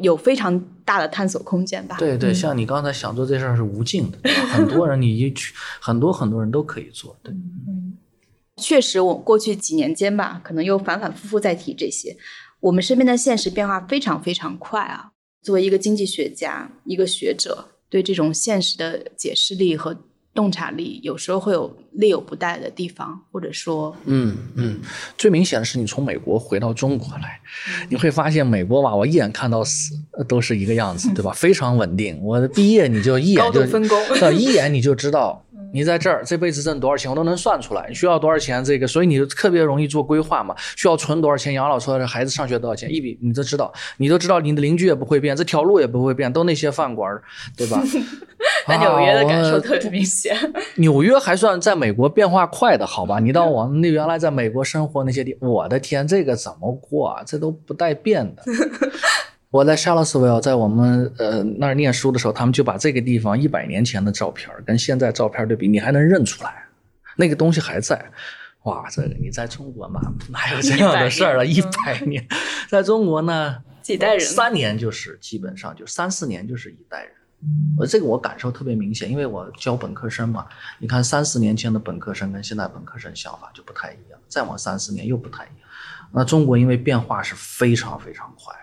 [0.02, 1.96] 有非常大的探索空间吧。
[1.98, 7.16] 对对，像你刚才想做这事儿是无尽的，很多人你一去，很多很多人都可以做。
[7.22, 7.96] 对，嗯，
[8.56, 12.16] 确实，我过去几年间吧，可能又反反复复在提这些。
[12.60, 15.12] 我们身边的现实变化非常非常快啊！
[15.42, 19.96] 作为一个经济学家、一个学者，对这种现实的解释力和
[20.34, 24.80] 洞察力有时候会有力有不逮的地方，或者说，嗯嗯，
[25.16, 27.40] 最明显的是你从美国回到中国来，
[27.88, 29.94] 你会发现美国吧，我一眼看到死
[30.28, 31.32] 都是一个样子，对吧？
[31.32, 32.20] 非常稳定。
[32.22, 33.98] 我毕业你就一眼 就分工，
[34.36, 35.44] 一眼你就知道。
[35.72, 37.86] 你在这儿这辈子挣多少钱，我都能算出来。
[37.88, 38.64] 你需要多少钱？
[38.64, 40.54] 这个，所以你特别容易做规划嘛。
[40.76, 41.78] 需要存多少钱养老？
[41.78, 42.92] 出来孩子上学多少钱？
[42.92, 47.20] 一笔你都知道，你都知道，你的邻居也不会变，这条路也不会变，都那些饭馆，
[47.56, 47.80] 对吧？
[48.66, 50.36] 那纽约的感受特别明显。
[50.76, 53.18] 纽约还算在美国变化快的，好吧？
[53.20, 57.22] 你到我那原来在美国生活那些地，我的天，这个怎么过啊？
[57.24, 58.42] 这都不带变的。
[59.50, 66.66] 我在 Charlottesville，在我们呃那儿念书的时候，他们就把这个地方一百年前的照片跟现在照片对比，你还能认出来，
[67.16, 68.10] 那个东西还在。
[68.64, 71.46] 哇，这个你在中国嘛，哪有这样的事儿了？
[71.46, 72.26] 一百年，
[72.68, 77.12] 在中国呢， 几代人，三年就是基本上就三四年就是一代人。
[77.78, 80.46] 我这个我感受特别明显，因为我教本科生嘛，
[80.78, 85.68] 你看三四年前的本科生跟现在本科生想法就不太一样，再往三四年又不太一样。
[86.12, 88.54] 那中国因为变化是非常非常快。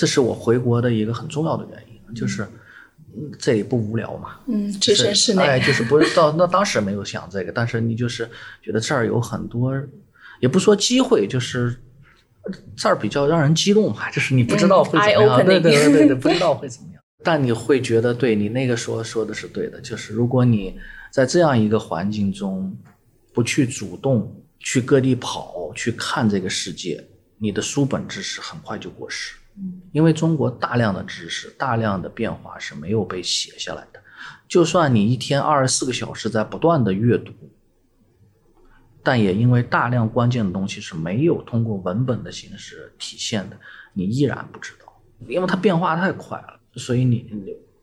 [0.00, 2.48] 这是我回国的一个很重要的原因，就是
[3.38, 4.36] 这也不无聊嘛。
[4.46, 5.42] 嗯，置身事内。
[5.42, 8.26] 哎，就是不是到那当时没有想这个，但是你就是
[8.62, 9.74] 觉得这儿有很多，
[10.40, 11.76] 也不说机会，就是
[12.74, 17.02] 这儿比较让人激动嘛，就是你不知道会怎么样，对对对对对，不知道会怎么样。
[17.22, 20.80] 但你会觉得，对你那个说说的是对的，就是如果你
[21.12, 22.74] 在这样一个环境中
[23.34, 29.34] 不去主动去各地跑去看这个世界，你的书本知识很快就过时。
[29.92, 34.00] 因为中国大量的知识、大量的变化是没有被写下来的，
[34.46, 37.32] 就算你一天二十四个小时在不断的阅读，
[39.02, 43.56] 但也因为大量关键的东西是没有通过文本的形式体现的，
[43.92, 46.60] 你依然不知道，因为它变化太快了。
[46.76, 47.26] 所以你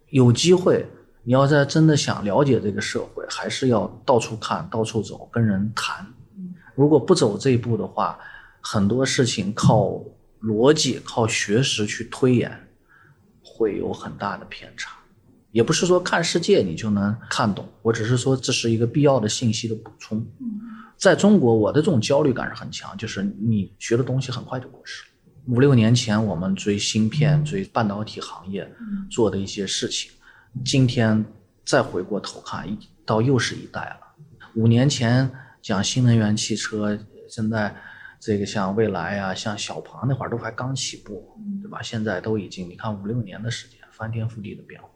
[0.09, 0.85] 有机会，
[1.23, 6.07] 你要在真的想了解这个社会，还是要到处看、到处走、跟人谈。
[6.73, 8.17] 如果不走这一步的话，
[8.61, 10.01] 很多事情靠。
[10.41, 12.67] 逻辑靠学识去推演，
[13.41, 14.95] 会有很大的偏差。
[15.51, 20.23] 也不是说看世界你就能看懂，我只是说这是一个必要的信息的补充。
[20.97, 25.05] 在中国，我的这种焦虑感是很强，就是你学的东西很快就过时。
[25.47, 28.69] 五六年前我们追芯片、追半导体行业
[29.09, 30.11] 做的一些事情，
[30.63, 31.25] 今天
[31.65, 32.67] 再回过头看，
[33.05, 33.97] 到又是一代了。
[34.55, 37.75] 五年前讲新能源汽车，现在。
[38.19, 41.81] 这个像蔚来啊，像小鹏那会儿都还刚起步，对吧？
[41.81, 44.87] 现在都已经，你看五六年的时间，翻天覆地的变化。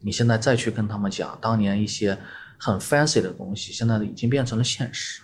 [0.00, 2.18] 你现在再去跟他们讲当年一些
[2.58, 5.22] 很 fancy 的东西，现在已经变成了现实。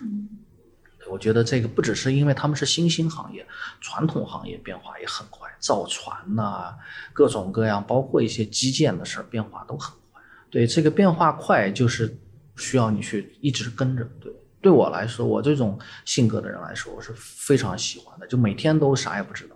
[1.09, 3.45] 我觉得这个不只是因为他们是新兴行业，
[3.81, 6.75] 传统行业变化也很快，造船呐，
[7.13, 10.21] 各种各样，包括一些基建的事儿，变化都很快。
[10.49, 12.17] 对这个变化快，就是
[12.55, 14.31] 需要你去一直跟着，对。
[14.67, 19.55] 对我来说，我这种性格的人来说，我是非常喜欢的，就每天都啥也不知道，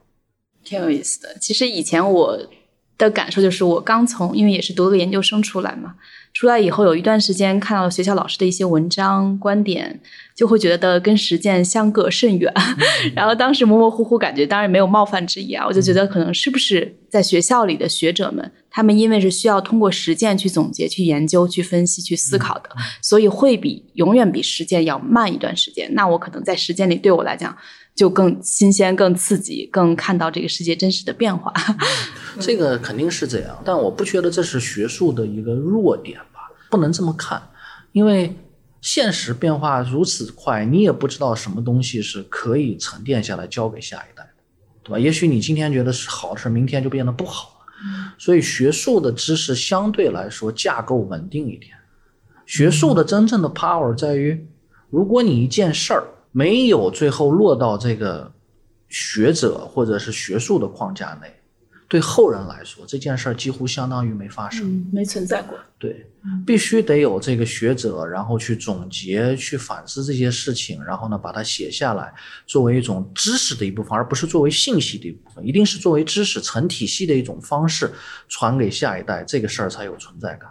[0.64, 1.38] 挺有意思的。
[1.38, 2.40] 其实以前我
[2.98, 5.98] 的感受就是，我刚从，因为也是读了研究生出来嘛。
[6.34, 10.00] 出来以后有一段时间看到学校老师的一些文章观点，
[10.36, 12.52] 就会觉得跟实践相隔甚远。
[13.14, 22.70] 然后当时模模糊糊感觉，当然没有冒犯之意啊，我就觉得可能是不是在学校里的学者们，他们因为是需要通过实践去总结、去研究、去分析、去思考的，
[23.02, 25.94] 所以会比永远比实践要慢一段时间。
[25.94, 27.56] 那我可能在实践里对我来讲
[28.02, 31.54] 就更新鲜、更刺激、更看到这个世界真实的变化。
[32.42, 36.50] 这个肯定是这样，但我不觉得这是学术的一个弱点吧。
[36.72, 37.40] 不能这么看，
[37.92, 38.36] 因为
[38.82, 44.30] 现实变化如此快，你也不知道什么东西是可以沉淀下来交给下一代的，
[44.82, 44.98] 对吧？
[44.98, 48.16] 也许你今天觉得是好事，明天就变得不好了。
[48.18, 51.74] 所以学术的知识相对来说架构稳定一点。
[52.48, 54.48] 学术的真正的 power 在于，
[54.90, 58.32] 如果你一件事儿没有最后落到这个
[58.90, 61.34] 学者或者是学术的框架内。
[61.88, 65.60] 对后人来说，这件事儿几乎相当于没发生，没存在过。
[65.78, 66.08] 对，
[66.46, 72.14] 必须得有这个学者，然后去总结、去反思这些事情，然后呢，把它写下来，
[72.48, 77.92] 作为一种知识的一部分，而不是作为信息的一部分，一定是作为知识成体系的一种方式
[78.30, 80.50] 传给下一代，这个事儿才有存在感。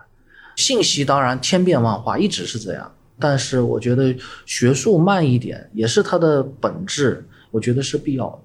[0.57, 4.15] 信息当然千变万化，一直是这样，但是我觉得
[4.47, 8.41] 学术慢一点也是它的本质，我觉得是必要的。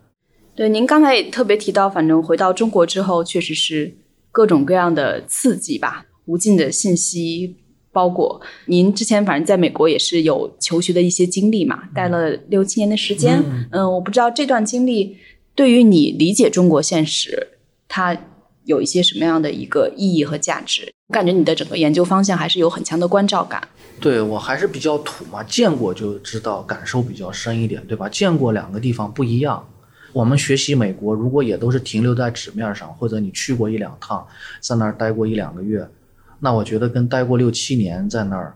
[0.55, 3.95] 对，您刚才也特别提到，反正回到中国之后，确实是
[4.31, 7.55] 各种各样的刺激吧，无尽的信息
[7.91, 8.41] 包裹。
[8.67, 13.43] 您之前反正在美国也是有求学的一些经历嘛，待了六七年的时间。
[13.71, 15.17] 嗯，我不知道这段经历
[15.55, 17.59] 对于你理解中国现实，
[17.89, 18.17] 它
[18.63, 20.94] 有一些什么样的一个意义和价值？
[21.07, 23.61] 我感觉你的整个研究方向还是有很强的关照感。
[23.99, 28.09] 对我还是比较土嘛，见过就知道，感受比较深一点，对吧？
[28.09, 29.63] 见过两个地方不一样。
[30.13, 34.25] 我们学习美国，如果也都是停留在纸面上，或者你去过一两趟，
[34.59, 35.87] 在那儿待过一两个月，
[36.39, 38.55] 那我觉得跟待过六七年在那儿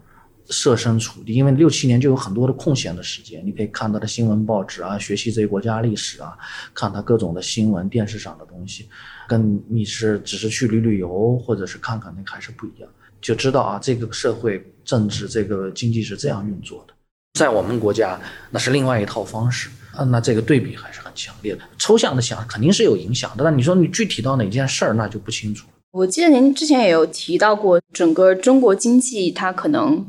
[0.50, 6.38] 设身处地，因为六七年就有很多的空闲的时间，你可以看他的新闻报纸啊，学习这个国家历史啊，
[6.74, 8.88] 看他各种的新闻电视上的东西，
[9.28, 12.90] 跟你是只是去旅旅游或者是看看那个还是不一样，
[13.22, 16.94] 就知道啊，这个社会政治这个经济是这样运作的，
[17.40, 19.70] 在我们国家那是另外一套方式。
[19.92, 21.62] 啊，那这个对比还是很强烈的。
[21.80, 25.68] 抽象的想肯定是有影响的，但你说你具体到哪件事儿，那就不清楚。
[25.92, 30.06] 我记得您之前也有提到过，整个中国经济它可能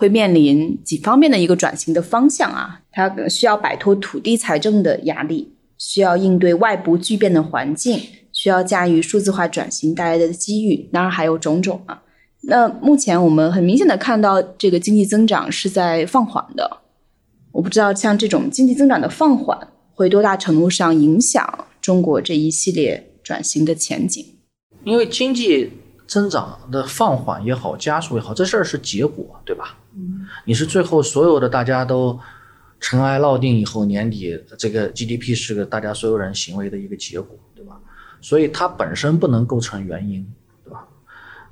[0.00, 8.00] 会面临几方面的一个转型的方向啊，它需要摆脱土地财政的压力，需要应对外部巨变的环境，
[8.32, 12.02] 需要驾驭数字化转型带来的机遇，当然还有种种啊。
[12.44, 16.78] 那目前我们很明显的看到，这个经济增长是在放缓的。
[17.52, 24.24] 我不知道像这种经济增长的放缓，会多大程度上影响中国这一系列转型的前景？
[24.84, 25.70] 因为经济
[26.10, 29.76] 增长的放缓也好，加速也好，这事儿是结果，对吧？
[29.94, 32.18] 嗯，你是最后所有的大家都
[32.80, 37.78] 尘埃落定以后，年底这个 GDP 是个大家所有人行为的一个结果，对吧？
[38.20, 40.26] 所以它本身不能构成原因，
[40.64, 40.84] 对吧？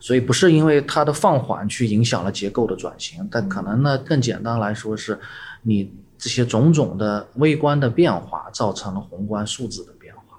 [0.00, 5.18] 所以不是因为它的放缓去影响了结构的转型，但可能呢，更简单来说是。
[5.62, 10.38] 你这些种种的微观的变化造成了宏观数字的变化，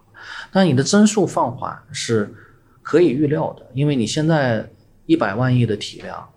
[0.50, 2.34] 但你的增速放缓是
[2.90, 4.68] 可以预料的，因为你现在
[5.06, 6.28] 一百万亿的体量，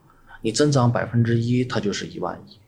[0.43, 2.61] 你增长百分之一，它就是一万亿。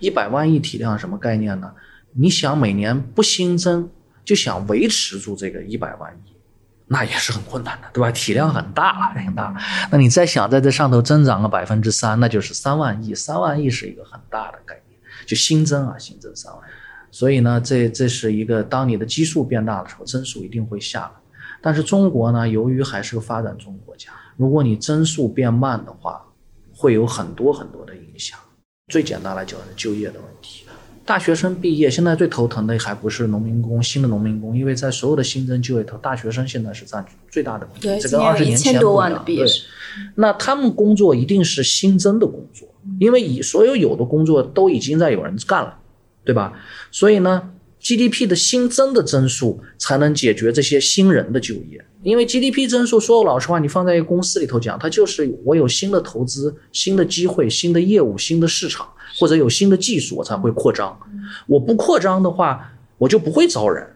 [0.00, 1.72] 一百万亿体量什么概念呢？
[2.14, 3.88] 你想每年不新增，
[4.24, 6.32] 就想维持住这个一百万亿，
[6.88, 8.10] 那也是很困难的，对吧？
[8.10, 9.56] 体量很大，很大。
[9.92, 13.14] 那你再想在这上头增长个百分之三，那就是三万亿。
[13.14, 14.98] 三万亿是一个很大的概念。
[15.24, 16.72] 就新增啊，新增三万亿，
[17.12, 21.10] 所以呢，这这是一个当你的基数变大的时候，增速一定会下来。
[21.60, 26.24] 但是中国呢，由于还是个发展中国家，如果你增速变慢的话，
[26.74, 28.38] 会有很多很多的影响。
[28.92, 30.64] 最简单来讲是就业的问题。
[31.04, 37.66] 大学生毕业，现在最头疼的还不是农民工，新的农民工，因为在所有的新增就业头，大学生现在是占最大的。
[37.80, 39.24] 对，这跟二十年前不一样。
[39.24, 39.46] 对，
[40.16, 42.68] 那他们工作一定是新增的工作。
[43.00, 45.78] 因为以所有有的工作都已经在有人干了，
[46.24, 46.54] 对吧？
[46.90, 51.84] 所以呢，GDP 的新增的增速才能解决这些新人的就业。
[52.02, 58.88] 因为 GDP 增速，说老实话，你放在一个公司里头讲，它就是我有新的投资、新的机会、新的业务、新的市场，
[59.18, 60.98] 或者有新的技术，我才会扩张。
[61.46, 63.86] 我不扩张的话，我就不会招人。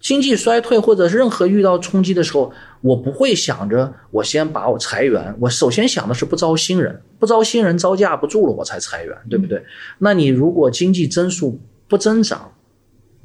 [0.00, 9.62] 经济衰退或者是任何遇到冲击的时候，我不会想着我先把我裁员，我首先想的是不招新人，不招新人招架不住了我才裁员，对不对？
[9.98, 12.51] 那你如果经济增速不增长，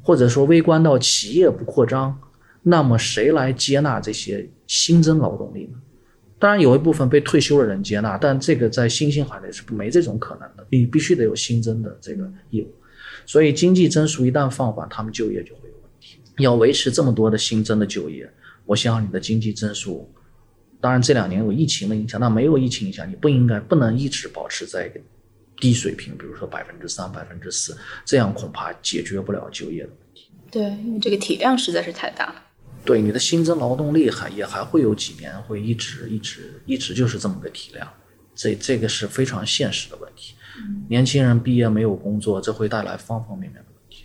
[0.08, 2.18] 或者说微观到企业不扩张，
[2.62, 5.78] 那么谁来接纳这些新增劳动力呢？
[6.38, 12.74] 当然有一部分被退休的人接纳，但这个在新兴行业是没这种可能的，你必须得有新增的这个业务。
[13.26, 16.18] 所以经济增速一旦放缓，他们就业就会有问题。
[16.38, 18.26] 要维持这么多的新增的就业，
[18.64, 20.10] 我想你的经济增速，
[20.80, 24.98] 当然这两年有疫情的影响，那没有疫情影响，你不应该不能一直保持在一个
[25.60, 30.30] 低水平，比如说百分之三、百分之四，这样恐怕解决不了就业的问题。
[30.50, 32.42] 对，因为这个体量实在是太大了。
[32.84, 37.86] 对，你的新增劳动力还也还会有几年会一直一直一直就是这么个体量，
[38.34, 40.34] 这这个是非常现实的问题。
[40.88, 44.04] 年轻人毕业没有工作，这会带来方方面面的问题。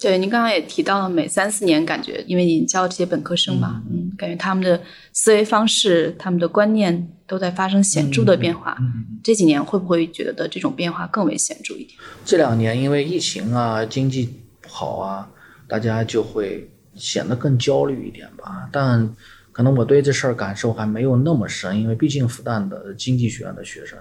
[0.00, 4.80] 对，您刚刚也提到了，每三四年感觉，因为你教这些本科生嘛，嗯，感觉他们的
[5.12, 8.76] 思维方式、他们的观念都在发生显著的变化。
[9.24, 11.98] 这几年会不会觉得这种变化更为显著一点？
[12.26, 15.30] 这两年因为疫情啊，经济不好啊，
[15.66, 18.68] 大家就会显得更焦虑一点吧。
[18.70, 19.16] 但
[19.50, 23.98] 可能我对这事儿感受还没有那么深，因为毕竟复旦的经济学院的学生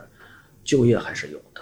[0.61, 1.61] 就业还是有的，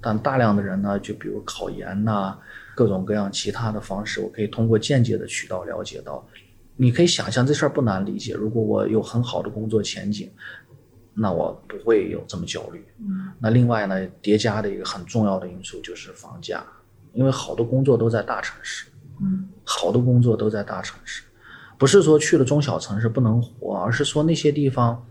[0.00, 2.38] 但大量的人呢，就比如考研呐。
[2.74, 6.26] 各种各样其他的方式，我可以通过间接的渠道了解到。
[6.74, 8.32] 你可以想象这事儿不难理解。
[8.32, 10.30] 如果我有很好的工作前景，
[11.14, 12.84] 那我不会有这么焦虑。
[13.38, 16.64] 那另外呢，叠加的一个很重要的因素就是房价，
[17.12, 18.86] 因为好多工作都在大城市。
[19.20, 21.22] 嗯，好多工作都在大城市，
[21.78, 25.04] 不是说去了中小城市不能活，而是说那些地方。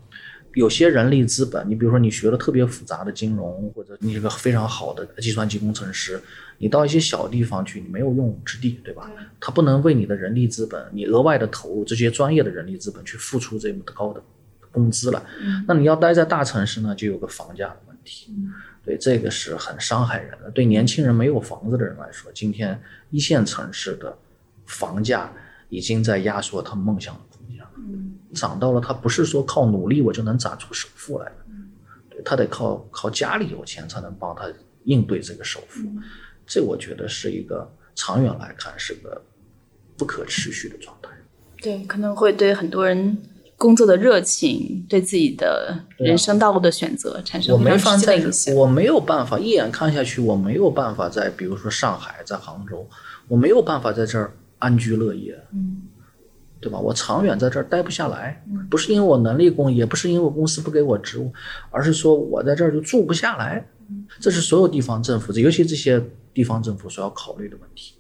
[0.54, 6.22] 有些人力资本，你比如说你学了特别复杂的金融，或者你是个非常好的计算机工程师，
[6.58, 9.10] 你到一些小地方去，你没有用武之地，对吧？
[9.40, 14.22] 他不能为你的人力资本，你额外的投入这些专业的人力资本去付出这么高的
[14.72, 15.24] 工资了。
[15.68, 18.34] 那你要待在大城市呢，就有个房价的问题。
[18.84, 20.50] 对，这个是很伤害人的。
[20.50, 24.18] 对年轻人没有房子的人来说，今天一线城市的
[24.66, 25.32] 房价
[25.70, 27.70] 已经在压缩他梦想的空间了。
[28.34, 31.36] 涨到了他不是说靠努力我就能攒出首付来的，
[32.10, 34.46] 对他得靠靠家里有钱才能帮他
[34.86, 35.88] 应对这个首付。
[36.48, 39.22] 这我觉得是一个长远来看是个
[39.96, 41.10] 不可持续的状态。
[41.62, 43.16] 对，可能会对很多人。
[43.62, 48.56] 工作的热情，对自己的人生道路的选择产生非常直接的影响。
[48.56, 52.88] 我没有办法一眼看下去，我没有办法在比如说上海，在杭州，
[53.28, 55.84] 我没有办法在这儿安居乐业，嗯，
[56.60, 56.80] 对吧？
[56.80, 61.32] 我长远在这儿待不下来，不是因为我能力工，也不是因为我公司不给我职务，
[61.70, 63.64] 而是说我在这儿就住不下来。
[64.20, 66.04] 这是所有地方政府，尤其这些
[66.34, 67.94] 地方政府所要考虑的问题。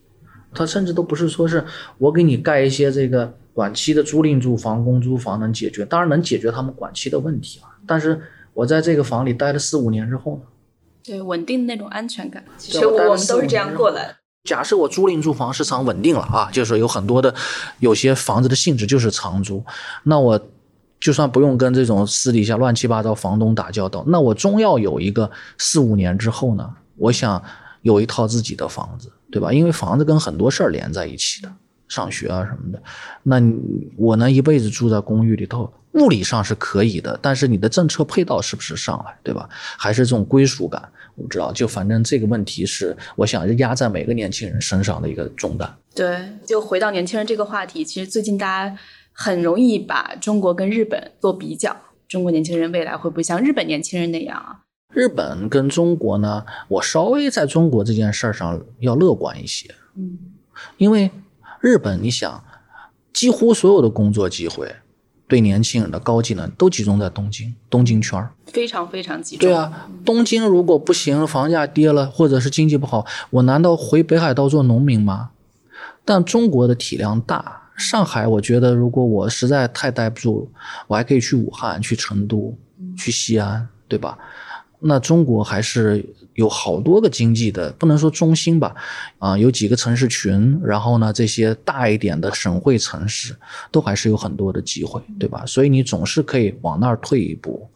[0.55, 1.63] 他甚至都不是说是
[1.99, 3.31] 我给你盖一些这个。
[3.53, 7.69] 短期的租赁住房、公租房能解决，当然能解决他们短期的问题啊。
[7.85, 8.21] 但是
[8.53, 10.43] 我在这个房里待了四五年之后呢？
[11.03, 12.43] 对，稳定的那种安全感。
[12.57, 14.15] 其实我们都是这样过来的。
[14.43, 17.33] 假设我租赁住房市场稳定了啊，就是有很多的
[17.79, 19.63] 有些房子的性质就是长租，
[20.03, 20.39] 那我
[20.99, 27.43] 就算不用跟这种私底下乱七八糟房东打交道，那我终要有一个四五年之后呢，我想
[27.81, 29.51] 有一套自己的房子，对吧？
[29.51, 31.51] 因为房子跟很多事儿连在一起的。
[31.91, 32.81] 上学啊什么的，
[33.21, 33.35] 那
[33.97, 39.49] 我能一辈子住在公寓里头，物理上是可以的，但是你的政策配套是不是上来，对吧？
[39.77, 40.81] 还是这种归属感？
[41.15, 45.69] 我不知道，就反正这个问题是，我想压在每个年轻人身上的一个重担。
[45.93, 48.77] 对，就回到年轻人这个话题，其实最近大家
[49.11, 51.75] 很容易把中国跟日本做比较，
[52.07, 54.61] 中国年轻人未来会不会像日本年轻人那样啊？
[54.93, 60.17] 日本跟中国呢，我稍微在中国这件事儿上要乐观一些，嗯，
[60.77, 61.11] 因为。
[61.61, 62.43] 日本，你想，
[63.13, 64.75] 几乎所有的工作机会，
[65.27, 69.47] 对年轻人的高技能都集中在东京，东京圈非常非常集中。
[69.47, 75.29] 对啊，东京如果不行，房价跌了，或者是经济不好，我难道回北海道做农民吗？
[76.03, 80.51] 但中国的体量大，上海，我觉得如果我实在太待不住，
[80.87, 82.57] 我还可以去武汉、去成都、
[82.97, 84.17] 去西安，对吧？
[84.83, 86.03] 那中国还是
[86.33, 88.75] 有好多个经济的，不能说中心吧，
[89.19, 93.35] 啊，有几个城市群，然后呢，这些大一点的省会城市
[93.69, 95.45] 都还是有很多的机会，对吧？
[95.45, 97.69] 所以你总是可以往那儿退一步。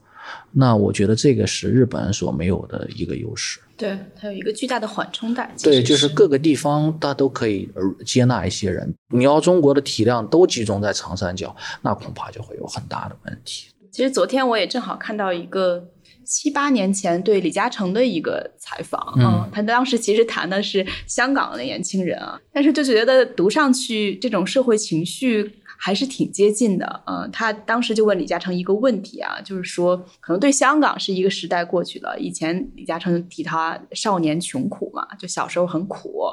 [0.52, 3.60] 那我觉得这个是日本所没有的一个优势。
[3.78, 5.54] 对，它有一个巨大的缓冲带。
[5.62, 7.70] 对，就是各个地方它都可以
[8.04, 8.92] 接纳一些人。
[9.14, 13.68] 你要中国的体量都集中在长三角，那恐怕就会有很大的问题。
[13.92, 15.90] 其实昨天我也正好看到一个。
[16.26, 36.24] 七八年前对李嘉诚的一个采访，嗯，他当时其实谈的是香港的年轻人啊，但是就觉得读上去这种社会情绪还是挺接近的，嗯，他当时就问李嘉诚一个问题啊，就是说可能对香港是一个时代过去了，以前李嘉诚提他少年穷苦嘛，就小时候很苦。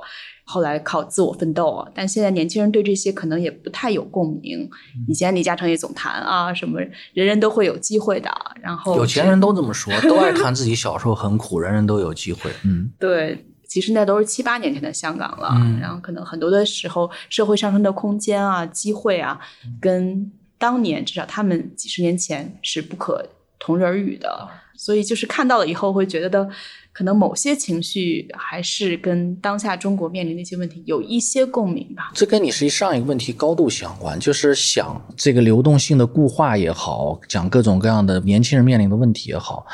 [0.44, 4.68] 后来靠自我奋斗啊，但现在年轻人对这些可能也不太有共鸣。
[5.06, 8.28] 以前李嘉诚也总谈啊，什么人人都会有机会的，
[8.60, 12.50] 然后有钱人都这么说， 都爱谈自己小时候很苦，人人都有机会。
[12.64, 15.48] 嗯，对，其实那都是七八年前的香港了，
[15.80, 19.40] 然后可能很多的时候社会上升的空间啊、机会啊，
[19.80, 23.26] 跟当年至少他们几十年前是不可
[23.58, 24.48] 同日而语的。
[24.76, 26.48] 所以就是看到了以后会觉得。
[26.94, 32.12] 可能某些情绪还是跟当下中国面临的一些问题有一些共鸣吧。
[32.12, 39.64] 这跟你实际上一个问题高度相关，就是想这个流动性的固化也好，讲各种各样的年轻人面临的问题也好。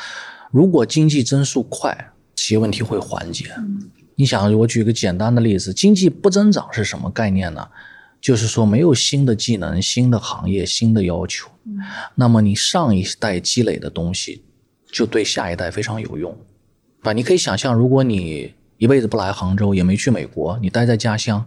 [0.49, 3.53] 如果经济增速快，企业问题会缓解。
[4.15, 7.67] 你想，我举个简单的例子，经济不增长是什么概念呢？
[8.21, 11.49] 就是说没有新的技能、新的行业、新的要求。
[12.15, 14.43] 那么你上一代积累的东西，
[14.91, 16.37] 就对下一代非常有用。
[17.01, 21.45] 吧，你可以想象，如果你一辈子不来杭州，也没去美国，你待在家乡，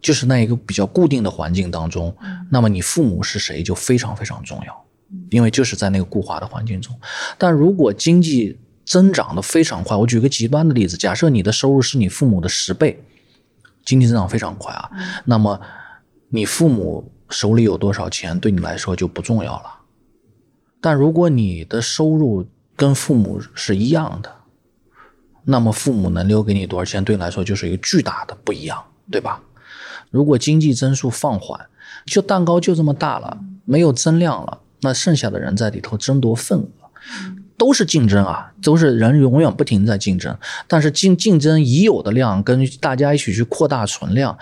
[0.00, 2.16] 就是那一个比较固定的环境当中，
[2.50, 4.84] 那么你父母是谁就非常非常重要，
[5.30, 6.98] 因为就是在那个固化的环境中。
[7.36, 13.04] 但如果经济增长的非常快，我举个极端的例子，假设你的收入是你父母的十倍，
[13.84, 14.90] 经济增长非常快啊，
[15.26, 15.60] 那么
[16.30, 19.80] 你父母手里有多少钱对你来说就不重要了。
[20.80, 24.34] 但如果你的收入跟父母是一样的，
[25.44, 29.42] 那么父母能留给你多少钱，对你来说就是一个巨大的不一样，对吧？
[30.10, 31.66] 如果经济增速放缓，
[32.06, 36.68] 就蛋糕就这么大了，没有增量了，那剩下的人在里头争夺份额，
[37.58, 40.34] 都是竞争啊，都是人永远不停在竞争。
[40.66, 44.38] 但是竞竞争已有的量跟大家一起去扩大存量，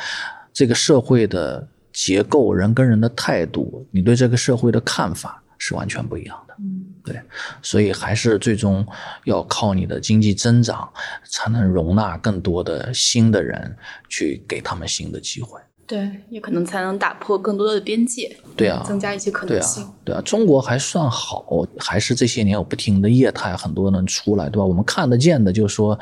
[0.52, 6.54] 这个社会的结构、人跟人的态度，你对这个社会的看法，是完全不一样的。
[6.58, 7.20] 嗯，对，
[7.62, 8.86] 所以还是最终
[9.24, 10.88] 要靠你的经济增长，
[11.24, 13.76] 才能容纳更多的新的人，
[14.08, 15.58] 去给他们新的机会。
[15.86, 19.86] 对，也可能才能打破更多的边界，对啊，增加一些可能性。
[20.04, 24.64] 对啊，中国还算好，还是这些年有不停的业态，很多能出来，对吧？
[24.64, 25.96] 我们看得见的，就是说，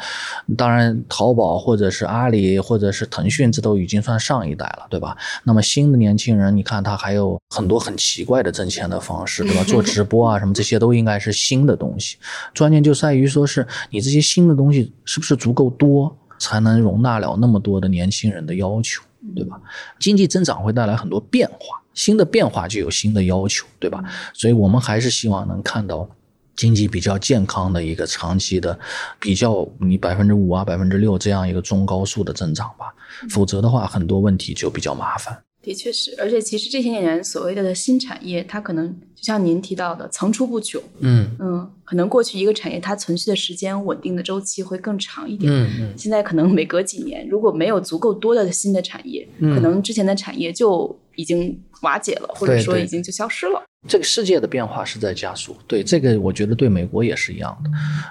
[0.57, 5.14] 当然淘宝或者是阿里或者是腾讯，这都已经算上一代了，对吧？
[5.45, 9.62] 那么新的年轻人，你看他还有很多很奇怪的挣钱的方式，对吧？
[9.64, 12.16] 做直播啊什么这些都应该是新的东西。
[12.57, 19.03] 关键就在于说是你这些新的东西是不是足够多，才能容纳了那么多的年轻人的要求。
[19.35, 19.61] 对吧？
[19.99, 24.03] 经济增长会带来很多变化，新的变化就有新的要求，对吧？
[24.33, 26.09] 所以我们还是希望能看到
[26.57, 28.79] 经济比较健康的一个长期的
[29.18, 32.95] 比较，你百分之五啊、百分之六这样一个中高速的增长吧。
[33.31, 35.43] 否则的话，很多问题就比较麻烦。
[35.65, 40.81] 的确是，而且其实这些年所谓的的新产业，它可能就像您提到的层出不穷。
[41.01, 45.51] 嗯嗯，可能过去一个产业它存续的时间、稳定的周期会更长一点。
[45.51, 53.62] 嗯嗯，现在可能每隔几年，如果没有足够多的新的产业，可能之前的产业就已经瓦解了，或者说已经就消失了。
[53.89, 55.57] 这个世界的变化是在加速。
[55.67, 57.71] 对这个，我觉得对美国也是一样的。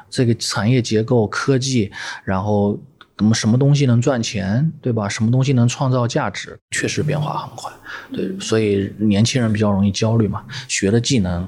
[0.09, 1.91] 这个产业结构、科技，
[2.23, 2.79] 然后。
[3.17, 5.07] 那么什么东西能赚钱，对吧？
[5.07, 7.71] 什么东西能创造价值，确实变化很快，
[8.11, 10.43] 对，所以年轻人比较容易焦虑嘛。
[10.67, 11.47] 学的技能，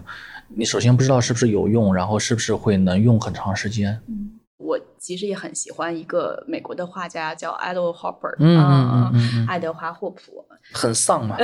[0.56, 4.00] 你首先不知道是不是有用，然后是不是会能用很长时间。
[4.08, 11.36] 嗯，我其实也很喜欢一个美国的画家叫 e d w a r Hopper，嗯嗯嗯，爱德华霍普，很丧嘛，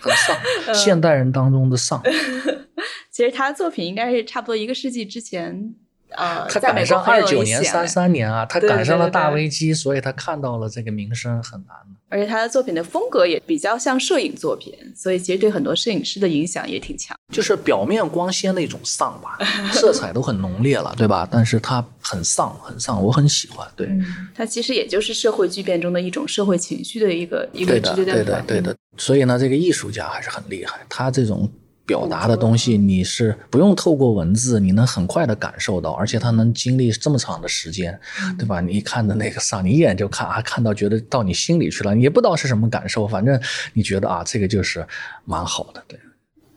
[0.00, 2.00] 很丧，现代人当中的丧。
[3.10, 5.74] 其实他的作品应该是差不多一个世纪之前。
[6.16, 11.76] 呃，他赶上二九年、三三年啊，他赶上了大危机，所以他看到了这个名声很难。
[12.08, 17.16] 而且他的作品的风格也比较像摄影作品，所以其实对很多摄影师的影响也挺强。
[17.32, 19.38] 就是表面光鲜的一种丧吧，
[19.72, 21.28] 色彩都很浓烈了，对吧？
[21.30, 23.64] 但是他很丧，很丧，我很喜欢。
[23.76, 23.88] 对，
[24.34, 28.76] 他其实也就是社会巨变中的一种社会情绪的一个一个直接的对的，对的。
[28.96, 31.48] 所以呢，这个艺术家还是很厉害，他这种。
[31.90, 37.98] 表达的东西你是不用透过文字，你能很快的感受到，而且他能经历这么长的时间，
[38.38, 38.60] 对吧？
[38.60, 43.40] 你看的那个上，你一眼就看啊，看到觉得到你心里去了，你也不知道是什么感受，反正
[43.72, 44.86] 你觉得啊，这个就是
[45.24, 45.98] 蛮好的，对。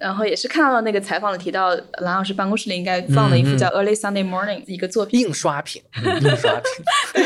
[0.03, 1.69] 然后也是看到了那个采访里提到，
[2.01, 5.81] 蓝老师办公室里应该放了一幅叫《Early Sunday Morning》一个作品，印刷品，
[6.21, 7.25] 印刷品，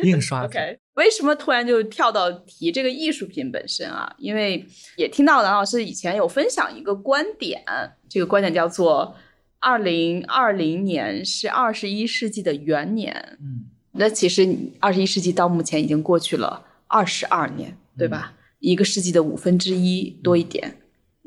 [0.10, 0.58] 印刷品。
[0.94, 4.10] 为什么突然就跳到提这个艺术品本身啊？
[4.16, 4.64] 因为
[4.96, 7.62] 也听到蓝老师以前有分享一个观点，
[8.08, 9.14] 这个观点叫做
[9.60, 13.36] “二零二零年是二十一世纪的元年”。
[13.38, 14.48] 嗯，那其实
[14.80, 18.32] 二十一世纪到目前已经过去了二十二年，对吧？
[18.60, 20.74] 一个世纪的五分之一多一点。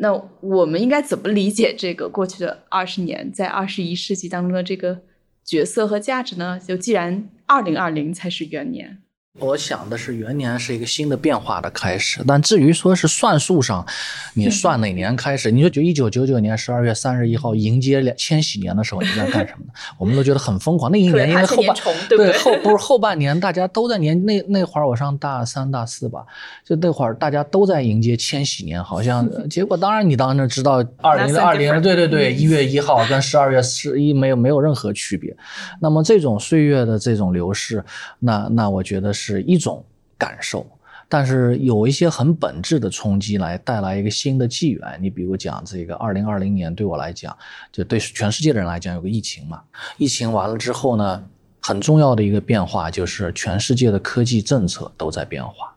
[0.02, 5.00] 那我们应该怎么理解这个过去的二十年在二十一世纪当中的这个
[5.46, 6.60] 角色和价值呢？
[6.60, 8.98] 就既然二零二零才是元年。
[9.40, 13.86] 我想的是元年是一个新的变化的开始，但至于说是算术上，
[14.34, 15.50] 你算哪年开始？
[15.50, 19.72] 你说就一九九九年十二月三十一号迎接两千禧年的时候，你在干什么呢？
[19.98, 20.92] 我们都觉得很疯狂。
[20.92, 21.74] 那一年因为后半
[22.10, 26.26] 对后不是后半年，大家都在年那那会儿我上大三大四吧，
[26.66, 35.34] 就那会儿大家都在迎接千禧年，好像 结果当然你当然知道二零二零对对对一月一号跟十二月十一没有没有任何区别。
[35.80, 37.82] 那么这种岁月的这种流逝，
[38.20, 39.21] 那那我觉得是。
[39.24, 39.86] 是一种
[40.18, 40.66] 感受，
[41.08, 44.98] 但是有一些很本质的冲击来带来一个新的纪元。
[45.00, 47.38] 你比如讲这个二零二零年，对我来讲，
[47.72, 49.62] 就对全世界的人来讲，有个疫情嘛。
[50.00, 51.24] 疫情完了之后呢，
[51.62, 55.72] 很重要的一个变化就是全世界的科技政策都在变化，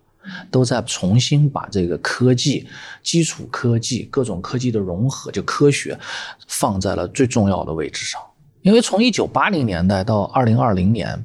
[0.50, 2.66] 都在重新把这个科技、
[3.02, 5.98] 基础科技、各种科技的融合，就科学
[6.48, 8.18] 放在了最重要的位置上。
[8.62, 11.22] 因为从一九八零年代到二零二零年。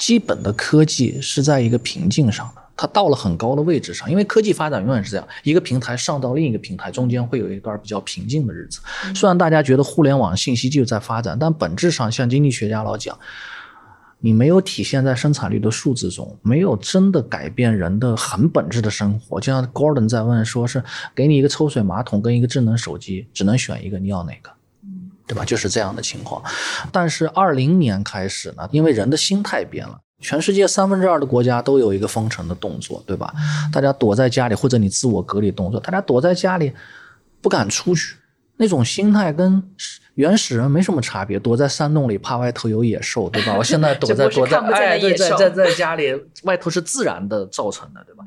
[0.00, 8.80] 基本的科技是在一个瓶颈上的，它到了很高的位置上，因为科技发展永远是这样，一个平台上到另一个平台，中间会有一段比较平静的日子。
[9.14, 13.18] 虽然大家觉得互联网信息就在发展，但本质上，像经济学家老讲，
[14.20, 19.38] 你没有体现在生产率的数字中，没有真的改变人的很本质的生活。
[19.38, 20.82] 就像 Gordon 在问，说是
[21.14, 24.50] 给你一个抽水马桶跟一个智能手机，只能选一个，你要哪个？
[25.30, 25.44] 对吧？
[25.44, 26.42] 就是这样的情况，
[26.90, 33.32] 但是二零年开始呢，因为人的心态变了，全世界三分之二的国家都有一个封城的动作，对吧？
[33.72, 36.72] 大家躲在家里，或者你自我隔离动作，大家躲在家里
[37.40, 38.16] 不敢出去。
[38.56, 39.62] 那种心态跟
[40.20, 43.56] 原始人没什么差别，躲在山洞里怕外头有野兽，对吧？
[43.56, 48.24] 我现在躲 在躲在哎，对，在在在家里，外头是自然的造成的，对吧？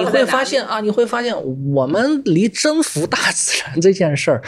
[0.00, 1.34] 你会发现啊，你会发现
[1.72, 4.42] 我们离征服大自然这件事儿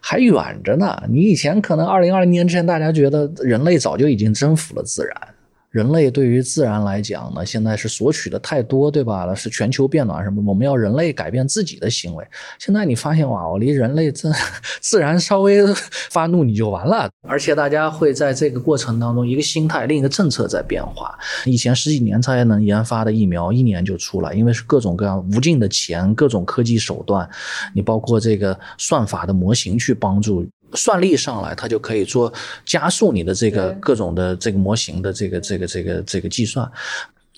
[0.00, 1.02] 还远着呢。
[1.08, 5.33] 你以前可能二零二零年之前，大家觉得人类早就已经征服了自然。
[5.74, 9.34] 人类对于自然来讲呢，现在是索取的太多，对吧？
[9.34, 10.40] 是全球变暖什么？
[10.46, 12.24] 我们要人类改变自己的行为。
[12.60, 14.32] 现在你发现哇，我离人类自
[14.80, 15.66] 自然稍微
[16.10, 17.10] 发怒你就完了。
[17.26, 21.12] 而且大家会在这个过程当中，一个心态，另一个政策在变化。
[21.44, 27.28] 以前十几年才能研发的疫苗，一年就出来，因为是各种各样无尽的钱，各种科技手段，
[27.74, 30.46] 你包括这个算法的模型去帮助。
[30.74, 32.32] 算力上来，它就可以做
[32.64, 36.70] 加速你的这个各种的这个模型的这个这个这个这个计算。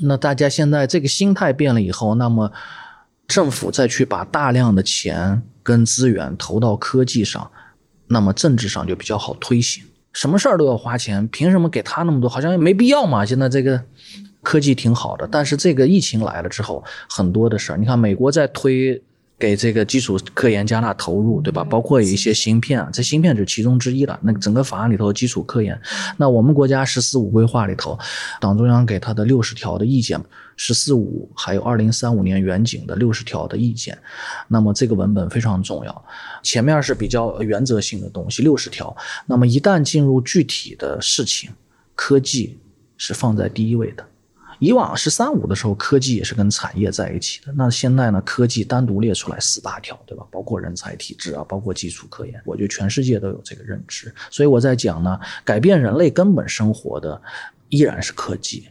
[0.01, 2.51] 那大家现在这个心态变了以后，那么
[3.26, 7.51] 政府再去把大量的钱跟资源投到科技上，
[8.09, 9.84] 那么政治上就比较好推行。
[10.12, 12.28] 什么事儿都要花钱，凭什么给他那么多？
[12.28, 13.24] 好像也没必要嘛。
[13.24, 13.82] 现在这个
[14.43, 19.03] 科技挺好的，但是这个疫情来了之后，很多的事儿，你看美国在推。
[19.39, 21.62] 给这个基础科研加大投入，对吧？
[21.62, 24.18] 包括有一些芯片啊，这芯片是其中之一了。
[24.22, 25.78] 那整个法案里头基础科研，
[26.16, 27.99] 那我们国家“十四五”规划里头，
[28.41, 30.18] 党中央给他的六十条的意见
[30.57, 33.99] ，“十四五”还有二零三五年远景的六十条的意见，
[34.49, 36.05] 那么这个文本非常重要。
[36.43, 38.97] 前面是比较原则性的东西，六十条。
[39.26, 41.51] 那么一旦进入具体的事情，
[41.95, 42.59] 科技
[42.97, 44.07] 是放在第一位的。
[44.59, 47.53] 以往“十三五”的时候，科技也是跟产业在一起的。
[47.57, 48.21] 那现在呢？
[48.23, 50.25] 科技单独列出来四大条，对吧？
[50.31, 52.41] 包括人才体制啊，包括基础科研。
[52.45, 54.13] 我觉得全世界都有这个认知。
[54.31, 57.21] 所以我在讲呢，改变人类根本生活的
[57.69, 58.69] 依然是科技。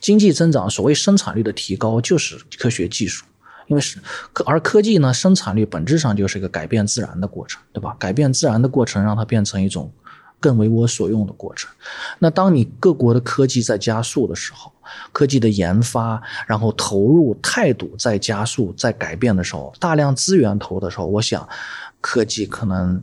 [0.00, 3.24] 经济增长，所谓生产率的提高，就是科学技术。
[3.68, 3.98] 因为是
[4.32, 7.96] 科，而科技呢，生产率本质上就是一个改变自然的过程，对吧？
[7.98, 9.90] 改变自然的过程，让它变成一种。
[10.42, 11.70] 更为我所用的过程。
[12.18, 14.72] 那当你各国的科技在加速的时候，
[15.12, 21.48] 科技的研发，然后投入态度在加速、在改变的时候，大量资源投的时候，我想，
[22.00, 23.00] 科技可能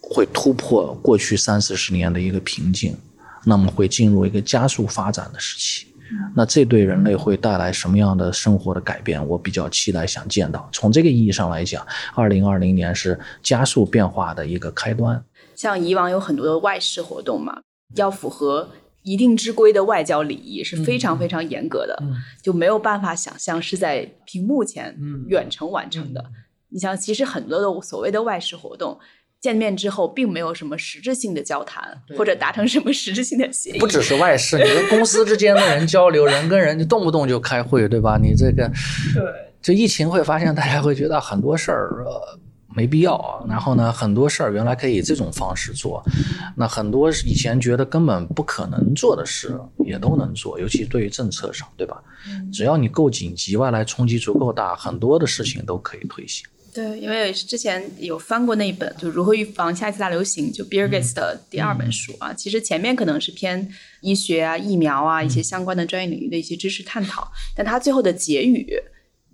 [0.00, 2.96] 会突破过去三四十年的一个瓶颈，
[3.44, 5.88] 那么会进入一个加速发展的时期。
[6.36, 9.26] 那这对人类会带来什么样的生活的改变？
[9.26, 10.68] 我比较期待想见到。
[10.70, 11.84] 从这个意义上来讲，
[12.14, 15.20] 二零二零年是加速变化的一个开端。
[15.56, 17.60] 像以往有很多的外事活动嘛，
[17.96, 18.68] 要符合
[19.02, 21.96] 一定之规的外交礼仪是非常非常严格的，
[22.42, 24.96] 就没有办法想象是在屏幕前
[25.28, 26.24] 远程完成的。
[26.68, 28.98] 你像，其实很多的所谓的外事活动，
[29.40, 33.78] 见面之后并没有什么实质性的交谈，或者达成什么实质性的协议。
[33.78, 38.18] 不只是外事，你跟公司之间的人交流，人跟人就动不动就开会，对吧？
[38.20, 38.68] 你这个，
[39.14, 39.22] 对，
[39.62, 42.04] 就疫情会发现，大家会觉得很多事儿。
[42.76, 46.04] 没必要啊，然后呢，很多事儿原来可以以这种方式做，
[46.54, 51.96] 那很多以前觉得根本不可能做的事也都能做，尤其对于政策上，对吧？
[52.52, 56.46] 只要你够紧急，外来冲击足够大，很多的事情都可以推行。
[56.74, 62.34] 对，因为之前有翻过那一本，就如何预防下一次大流行，就 Gates 的第二本书啊。
[62.34, 63.66] 其实前面可能是偏
[64.02, 68.66] 医学啊、疫苗啊一些相关的专业领域的一些知识探讨，但他最后的结语。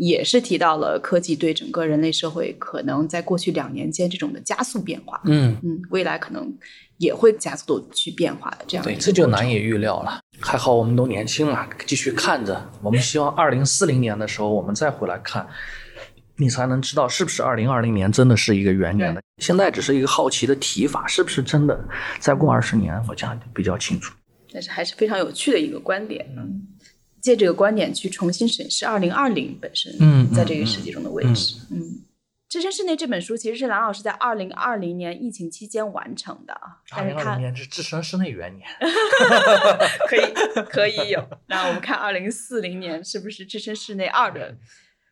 [0.04, 6.52] 也是提到了科技对整个人类社会可能在过去两年间这种的加速变化，嗯嗯，未来可能
[6.98, 8.82] 也会加速度去变化的这样。
[8.84, 10.18] 对，这就难以预料了。
[10.40, 12.68] 还好我们都年轻嘛，继续看着。
[12.82, 15.46] 我们希望二零四零年的时候我们再回来看，
[16.36, 19.22] 你才能知道是不是二零二零年真的是一个元年的。
[19.40, 21.80] 现在只是一个好奇的提法，是不是真的？
[22.18, 24.12] 再过二十年，我讲比较清楚。
[24.52, 26.26] 但是还是非常有趣的一个观点。
[26.36, 26.66] 嗯。
[27.22, 29.90] 借这个观点去重新审视二零二零本身，
[30.34, 31.54] 在这个世界中的位置。
[31.70, 31.78] 嗯，
[32.48, 36.82] 《置身事内》这本书其实是蓝老师在二零二零年疫情期间完成的啊。
[36.90, 38.68] 二零二零年是置身事内元年，
[40.10, 41.24] 可以可以有。
[41.46, 44.56] 那我们看二零四零年是不是置身事内二的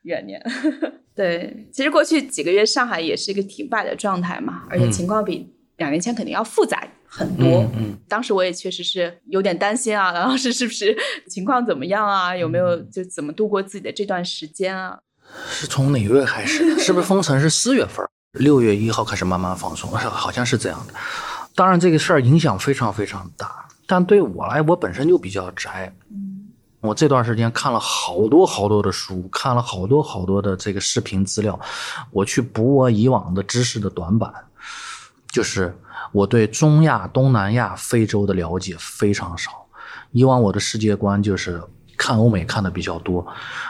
[0.02, 0.44] 元年？
[1.14, 6.86] 对，其实过去几个月上海也是一个停摆的状态嘛，而且情况比两年前肯定要复杂。
[7.12, 10.96] 很多，嗯，当时我也确实是有点担心啊， 老师是不是
[11.28, 12.36] 情况怎么样啊？
[12.36, 14.96] 有没有就怎么度过自己的这段时间啊？
[15.50, 16.78] 是从哪月开始？
[16.78, 18.06] 是不是封城是四月份？
[18.38, 20.94] 六月一号开始慢慢放松，好像是这样的。
[21.56, 25.92] 当然这个事儿影响非常非常大，但对我来，我本身就比较宅。
[26.12, 26.48] 嗯，
[26.80, 31.58] 我这段时间看了好多好多的书，看了好多好多的这个视频资料，
[32.12, 34.32] 我去补我以往的知识的短板，
[35.32, 35.76] 就是。
[36.12, 39.66] 我对中亚、东南亚、非洲的了解非常少，
[40.12, 41.62] 以往我的世界观就是
[41.96, 43.26] 看欧美看的比较多，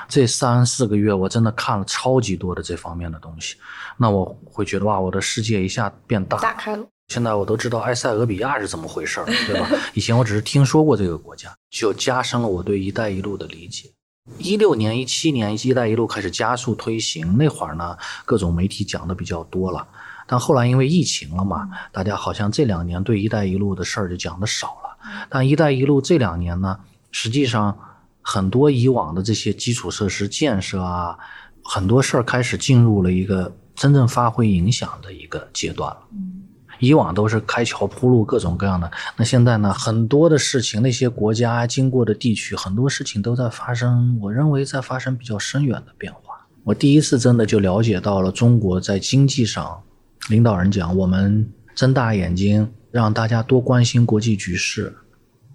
[0.09, 3.57] 这三四个月我真的看了超级多的这方面的东西，
[3.97, 6.85] 那我会觉得哇，我的世界一下变大，打开了。
[7.09, 9.69] 现在我都知道埃塞俄比亚是怎么回事对吧？
[9.95, 13.91] 以前我只是听说过这个国家，就加深了我对“一带一路”的理解。
[14.39, 19.85] 一六年、一七年，“一带一路”开始加速推行，那会儿呢，各种媒体讲的比较多了。
[20.31, 24.97] 但后来因为疫情了嘛，大家好像这两年对“一带一路”的事儿就讲的少了。
[25.29, 26.79] 但“一带一路”这两年呢，
[27.11, 27.77] 实际上
[28.23, 31.19] 很多以往的这些基础设施建设啊，
[31.65, 35.99] 很多事儿开始进入了一个真正发挥影响的一个阶段了。
[36.79, 38.89] 以往都是开桥铺路，各种各样的。
[39.17, 44.17] 那现在呢，很多的事情，那些国家经过的地区，很多事情都在发生。
[44.23, 46.47] 我认为在发生比较深远的变化。
[46.63, 49.83] 我第一次真的就了解到了中国在经济上，
[50.29, 54.95] 领导人讲，我们睁大眼睛，让大家多关心国际局势，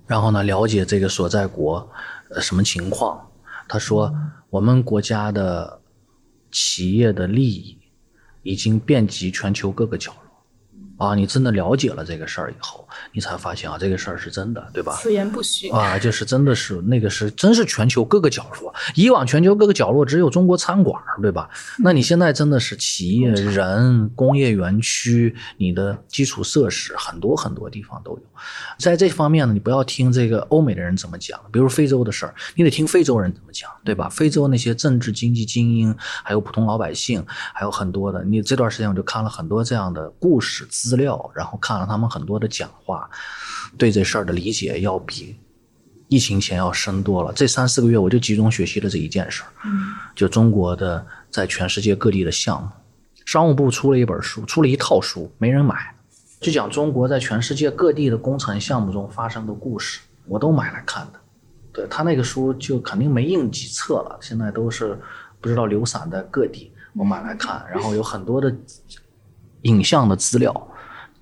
[0.08, 1.90] 然后呢，了解这个所在国
[2.32, 3.30] 呃什么情况。
[3.68, 4.14] 他说，
[4.50, 5.80] 我们国家的
[6.52, 7.78] 企业的利益
[8.44, 10.25] 已经遍及全球各个角落。
[10.98, 14.98] 啊，你真的了解了这个事儿以后，你才发现啊，这个事儿是真的，对吧？
[15.02, 18.74] 此言不虚啊，就是真的是那个是真是全球各个角落。
[18.96, 21.50] 以往全球各个角落只有中国餐馆，对吧？
[21.80, 28.24] 那你现在真的是企业、人、工业园区，你的基础设施很多很多地方都有。
[28.78, 34.08] 在这方面呢，你不要听这个欧美的人怎么讲，比如非洲的事儿，你得听非洲人怎么讲，对吧？
[34.08, 35.94] 非洲那些政治经济精英，
[36.24, 38.24] 还有普通老百姓，还有很多的。
[38.24, 40.66] 你这段时间我就看了很多这样的故事。
[40.90, 43.10] 资料，然后看了他们很多的讲话，
[43.78, 45.36] 对这事儿的理解要比
[46.08, 47.34] 疫情前要深多了。
[47.34, 49.50] 这三四个月，我就集中学习了这一件事儿，
[50.16, 52.70] 就中国的在全世界各地的项目。
[53.26, 55.96] 商务部出了一本书，出了一套书，没人买，
[56.40, 61.20] 就讲中国在全世界各地的工程项目中发生的故事，我都买来看的。
[61.74, 64.98] 对他那个书就肯定没印几册了，现在都是
[65.42, 68.56] 不知道流散在各地，我买来看，然后有很多的
[69.64, 70.54] 影像的资料。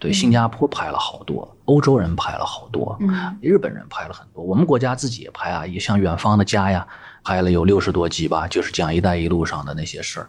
[0.04, 3.00] 对，新加坡拍了好多，欧洲人拍了好多，
[3.40, 6.86] 日本人拍了很多，我们国家自己也拍啊，也像《远方的家》呀，
[7.24, 10.28] 拍了有六十多集吧，就是讲“一带一路”上的那些事儿。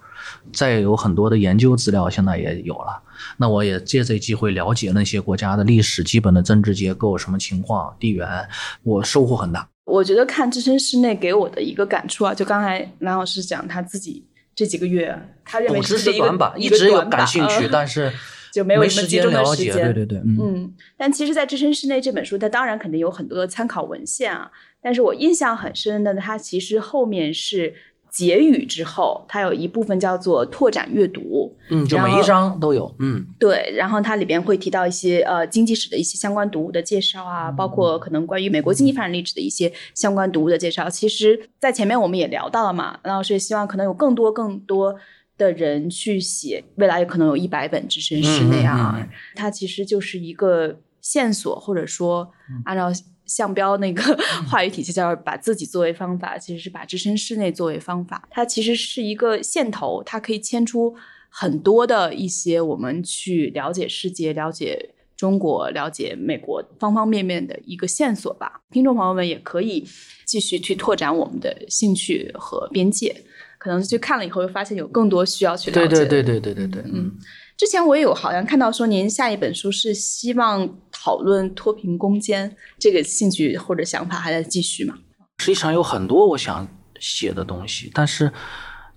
[0.53, 3.03] 再有很多的研究资料，现在也有了。
[3.37, 8.49] 那我也借这机会了解那些国家的历史、基本的政治结构、什么情况、地缘，
[8.85, 9.69] 我收获很大。
[9.87, 18.13] 我觉得看置身事内给我的一个感触啊，就刚才蓝老师讲他自己这几个月，他认为知识短板，一直有感兴趣，但是。
[18.55, 24.49] 就没有什么集中的时间，对对对，嗯，但其实，在《置身事内》这本书，它当然肯定有很多的参考文献啊。
[24.81, 27.75] 但是我印象很深的，它其实后面是
[28.09, 33.75] 结语之后，它有一部分叫做拓展阅读，嗯，就每一章都有，嗯，对。
[33.77, 40.89] 然后它里边会提到一些呃经济史的一些相关读物的介绍啊，包括可能关于美国经济发展历史的一些相关读物的介绍。
[40.89, 44.95] 其实，在前面我们也聊到了嘛，蓝老师也希望可能有更多更多。
[45.37, 52.31] 的人去写，未来有可能有一百本置身事内啊，它其实就是一个线索，或者说
[52.65, 52.91] 按照
[53.27, 54.03] 项标那个
[54.47, 58.29] 话语体系，叫把自己作为方法，其实是把置身事内作为方法。
[58.31, 60.95] 它其实是一个线头，它可以牵出
[61.29, 68.61] 很多的一些我们去了解世界、了解中国、了解美国方方面面的一个线索吧。
[68.71, 69.85] 听众朋友们也可以
[70.27, 73.25] 继续去拓展我们的兴趣和边界。
[73.65, 75.89] 可能去看了以后，又发现有更多需要去了解。
[75.89, 76.83] 对对对对对对对。
[76.93, 77.11] 嗯，
[77.57, 84.99] 之前我也有好像看到说，您下一本书是希望讨论脱贫攻坚，这个兴趣或者想法还在继续吗？
[85.39, 86.69] 实际上有很多我想
[87.01, 88.31] 写的东西，但是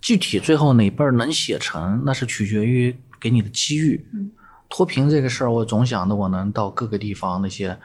[0.01, 4.05] 具体最后哪本能写成，那是取决于给你的机遇。
[4.13, 4.29] 嗯，
[4.67, 7.79] 脱贫这个事儿，我总想着我能到各个地方那些。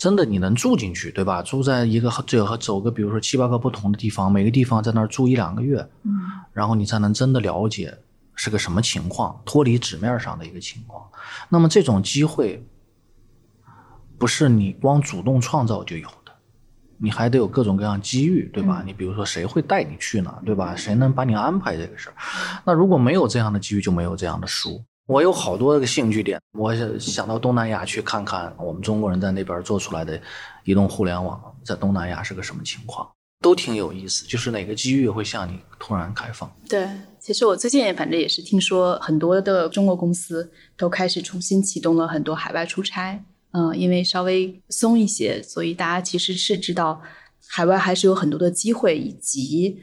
[0.00, 1.42] 真的，你能住进去，对吧？
[1.42, 6.10] 住在一个最好走个，比如说七八个不同的地方，每个地方在那儿住一两个月，嗯，
[6.54, 7.94] 然后你才能真的了解
[8.34, 11.06] 是个什么情况，脱离纸面上的一个情况。
[11.50, 12.64] 那么这种机会
[14.16, 16.32] 不是你光主动创造就有的，
[16.96, 18.82] 你还得有各种各样机遇，对吧？
[18.86, 20.74] 你比如说谁会带你去呢，对吧？
[20.74, 22.14] 谁能把你安排这个事儿？
[22.64, 24.82] 那如果没有这样的机遇，就没有这样的书。
[25.10, 30.20] 我有好多个兴趣点，我想想到东南亚去看看我们中国人在那边做出来的
[30.62, 34.24] 移动互联网，在东南亚是个什么情况，都挺有意思。
[34.24, 36.48] 就是哪个机遇会向你突然开放？
[36.68, 36.88] 对，
[37.18, 43.20] 其实我最近也反正也是听说很多的中国公司都开始重新启动了很多海外出差。
[43.50, 47.02] 嗯，因为稍微松一些，所以大家其实是知道
[47.48, 49.76] 海外还是有很多的机会，以及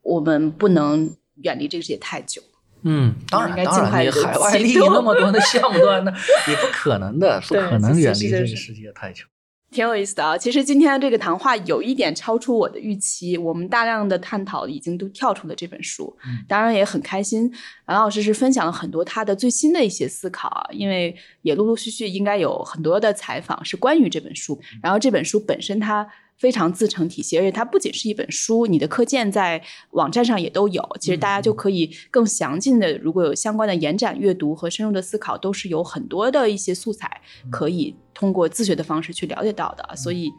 [0.00, 2.40] 我们不能远离这个世界太久。
[2.84, 6.10] 嗯，当然，当然，你海外利益那么多的项目端，那
[6.48, 9.24] 也不可能的，不可能远离这个世界太久。
[9.70, 10.38] 挺有意思的啊！
[10.38, 16.16] 其实今天的这个谈话有一点超出我的预期，我们大量的探讨已经都跳出了这本书，
[16.46, 17.52] 当然也很开心。
[17.86, 26.06] 蓝老师是分享了很多他的最新的一些思考啊，因为也陆陆续续应该有很多的采访是关于这本书，然后这本书本身它。
[26.36, 30.82] 非常自成体系，而且它不仅是一本书，你的课件在网站上也都有。
[31.00, 37.20] 其实大家就可以更详尽的，如果有相关的延展阅读和深入的思考，都是有很多的一些素材
[37.50, 39.96] 可以通过自学的方式去了解到的。
[39.96, 40.30] 所以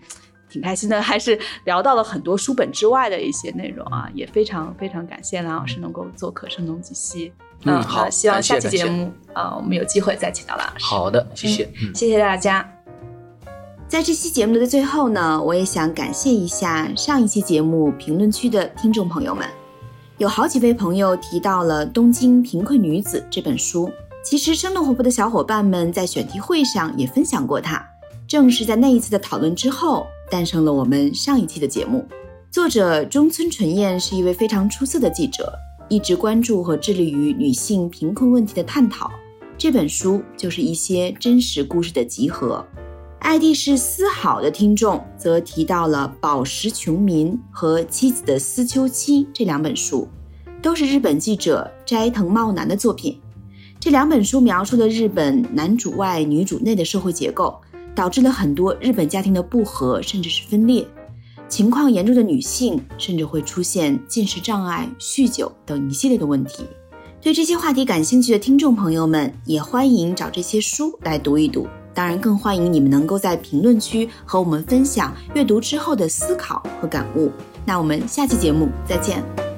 [0.50, 7.32] 挺开心的，还是聊到了很多书本之外的一些内容啊，也非常非常感谢蓝老师能够做客声东击西。
[7.64, 10.86] 嗯，好，希望下期节目啊，我们有机会再请到蓝老师。
[10.86, 12.75] 好的，谢谢，谢谢大家。
[13.96, 19.48] 在这期节目的最后呢，我也想感谢一下上一期节目评论区的听众朋友们，
[20.18, 23.90] 有好几位朋友提到了《东京贫困女子》这本书。
[24.22, 27.82] 其实生动活泼的小伙伴们在选题会上也分享过它。
[28.28, 32.06] 正是在那一次的讨论之后，诞生了我们上一期的节目。
[32.52, 35.54] 作者中村纯彦是一位非常出色的记者，
[35.88, 39.10] 一直关注和致力于女性贫困问题的探讨。
[39.58, 42.62] 这本书就是一些真实故事的集合。
[43.26, 50.08] ID 是思好的听众，则提到了《宝石穷民》和《妻子的思秋期》这两本书，
[50.62, 53.20] 都是日本记者斋藤茂男的作品。
[53.80, 57.60] 这两本书描述了日本男主外女主内的社会结构，
[57.96, 60.86] 导致了很多日本家庭的不和，甚至是分裂。
[61.50, 66.64] 情况严重的女性甚至会出现进食障碍、酗酒等一系列的问题。
[67.20, 71.66] 对这些话题感兴趣的听众朋友们，也欢迎找这些书来读一读。
[71.96, 77.32] 当然，更欢迎你们能够在评论区和我们分享阅读之后的思考和感悟。
[77.66, 79.55] 那我们下期节目再见。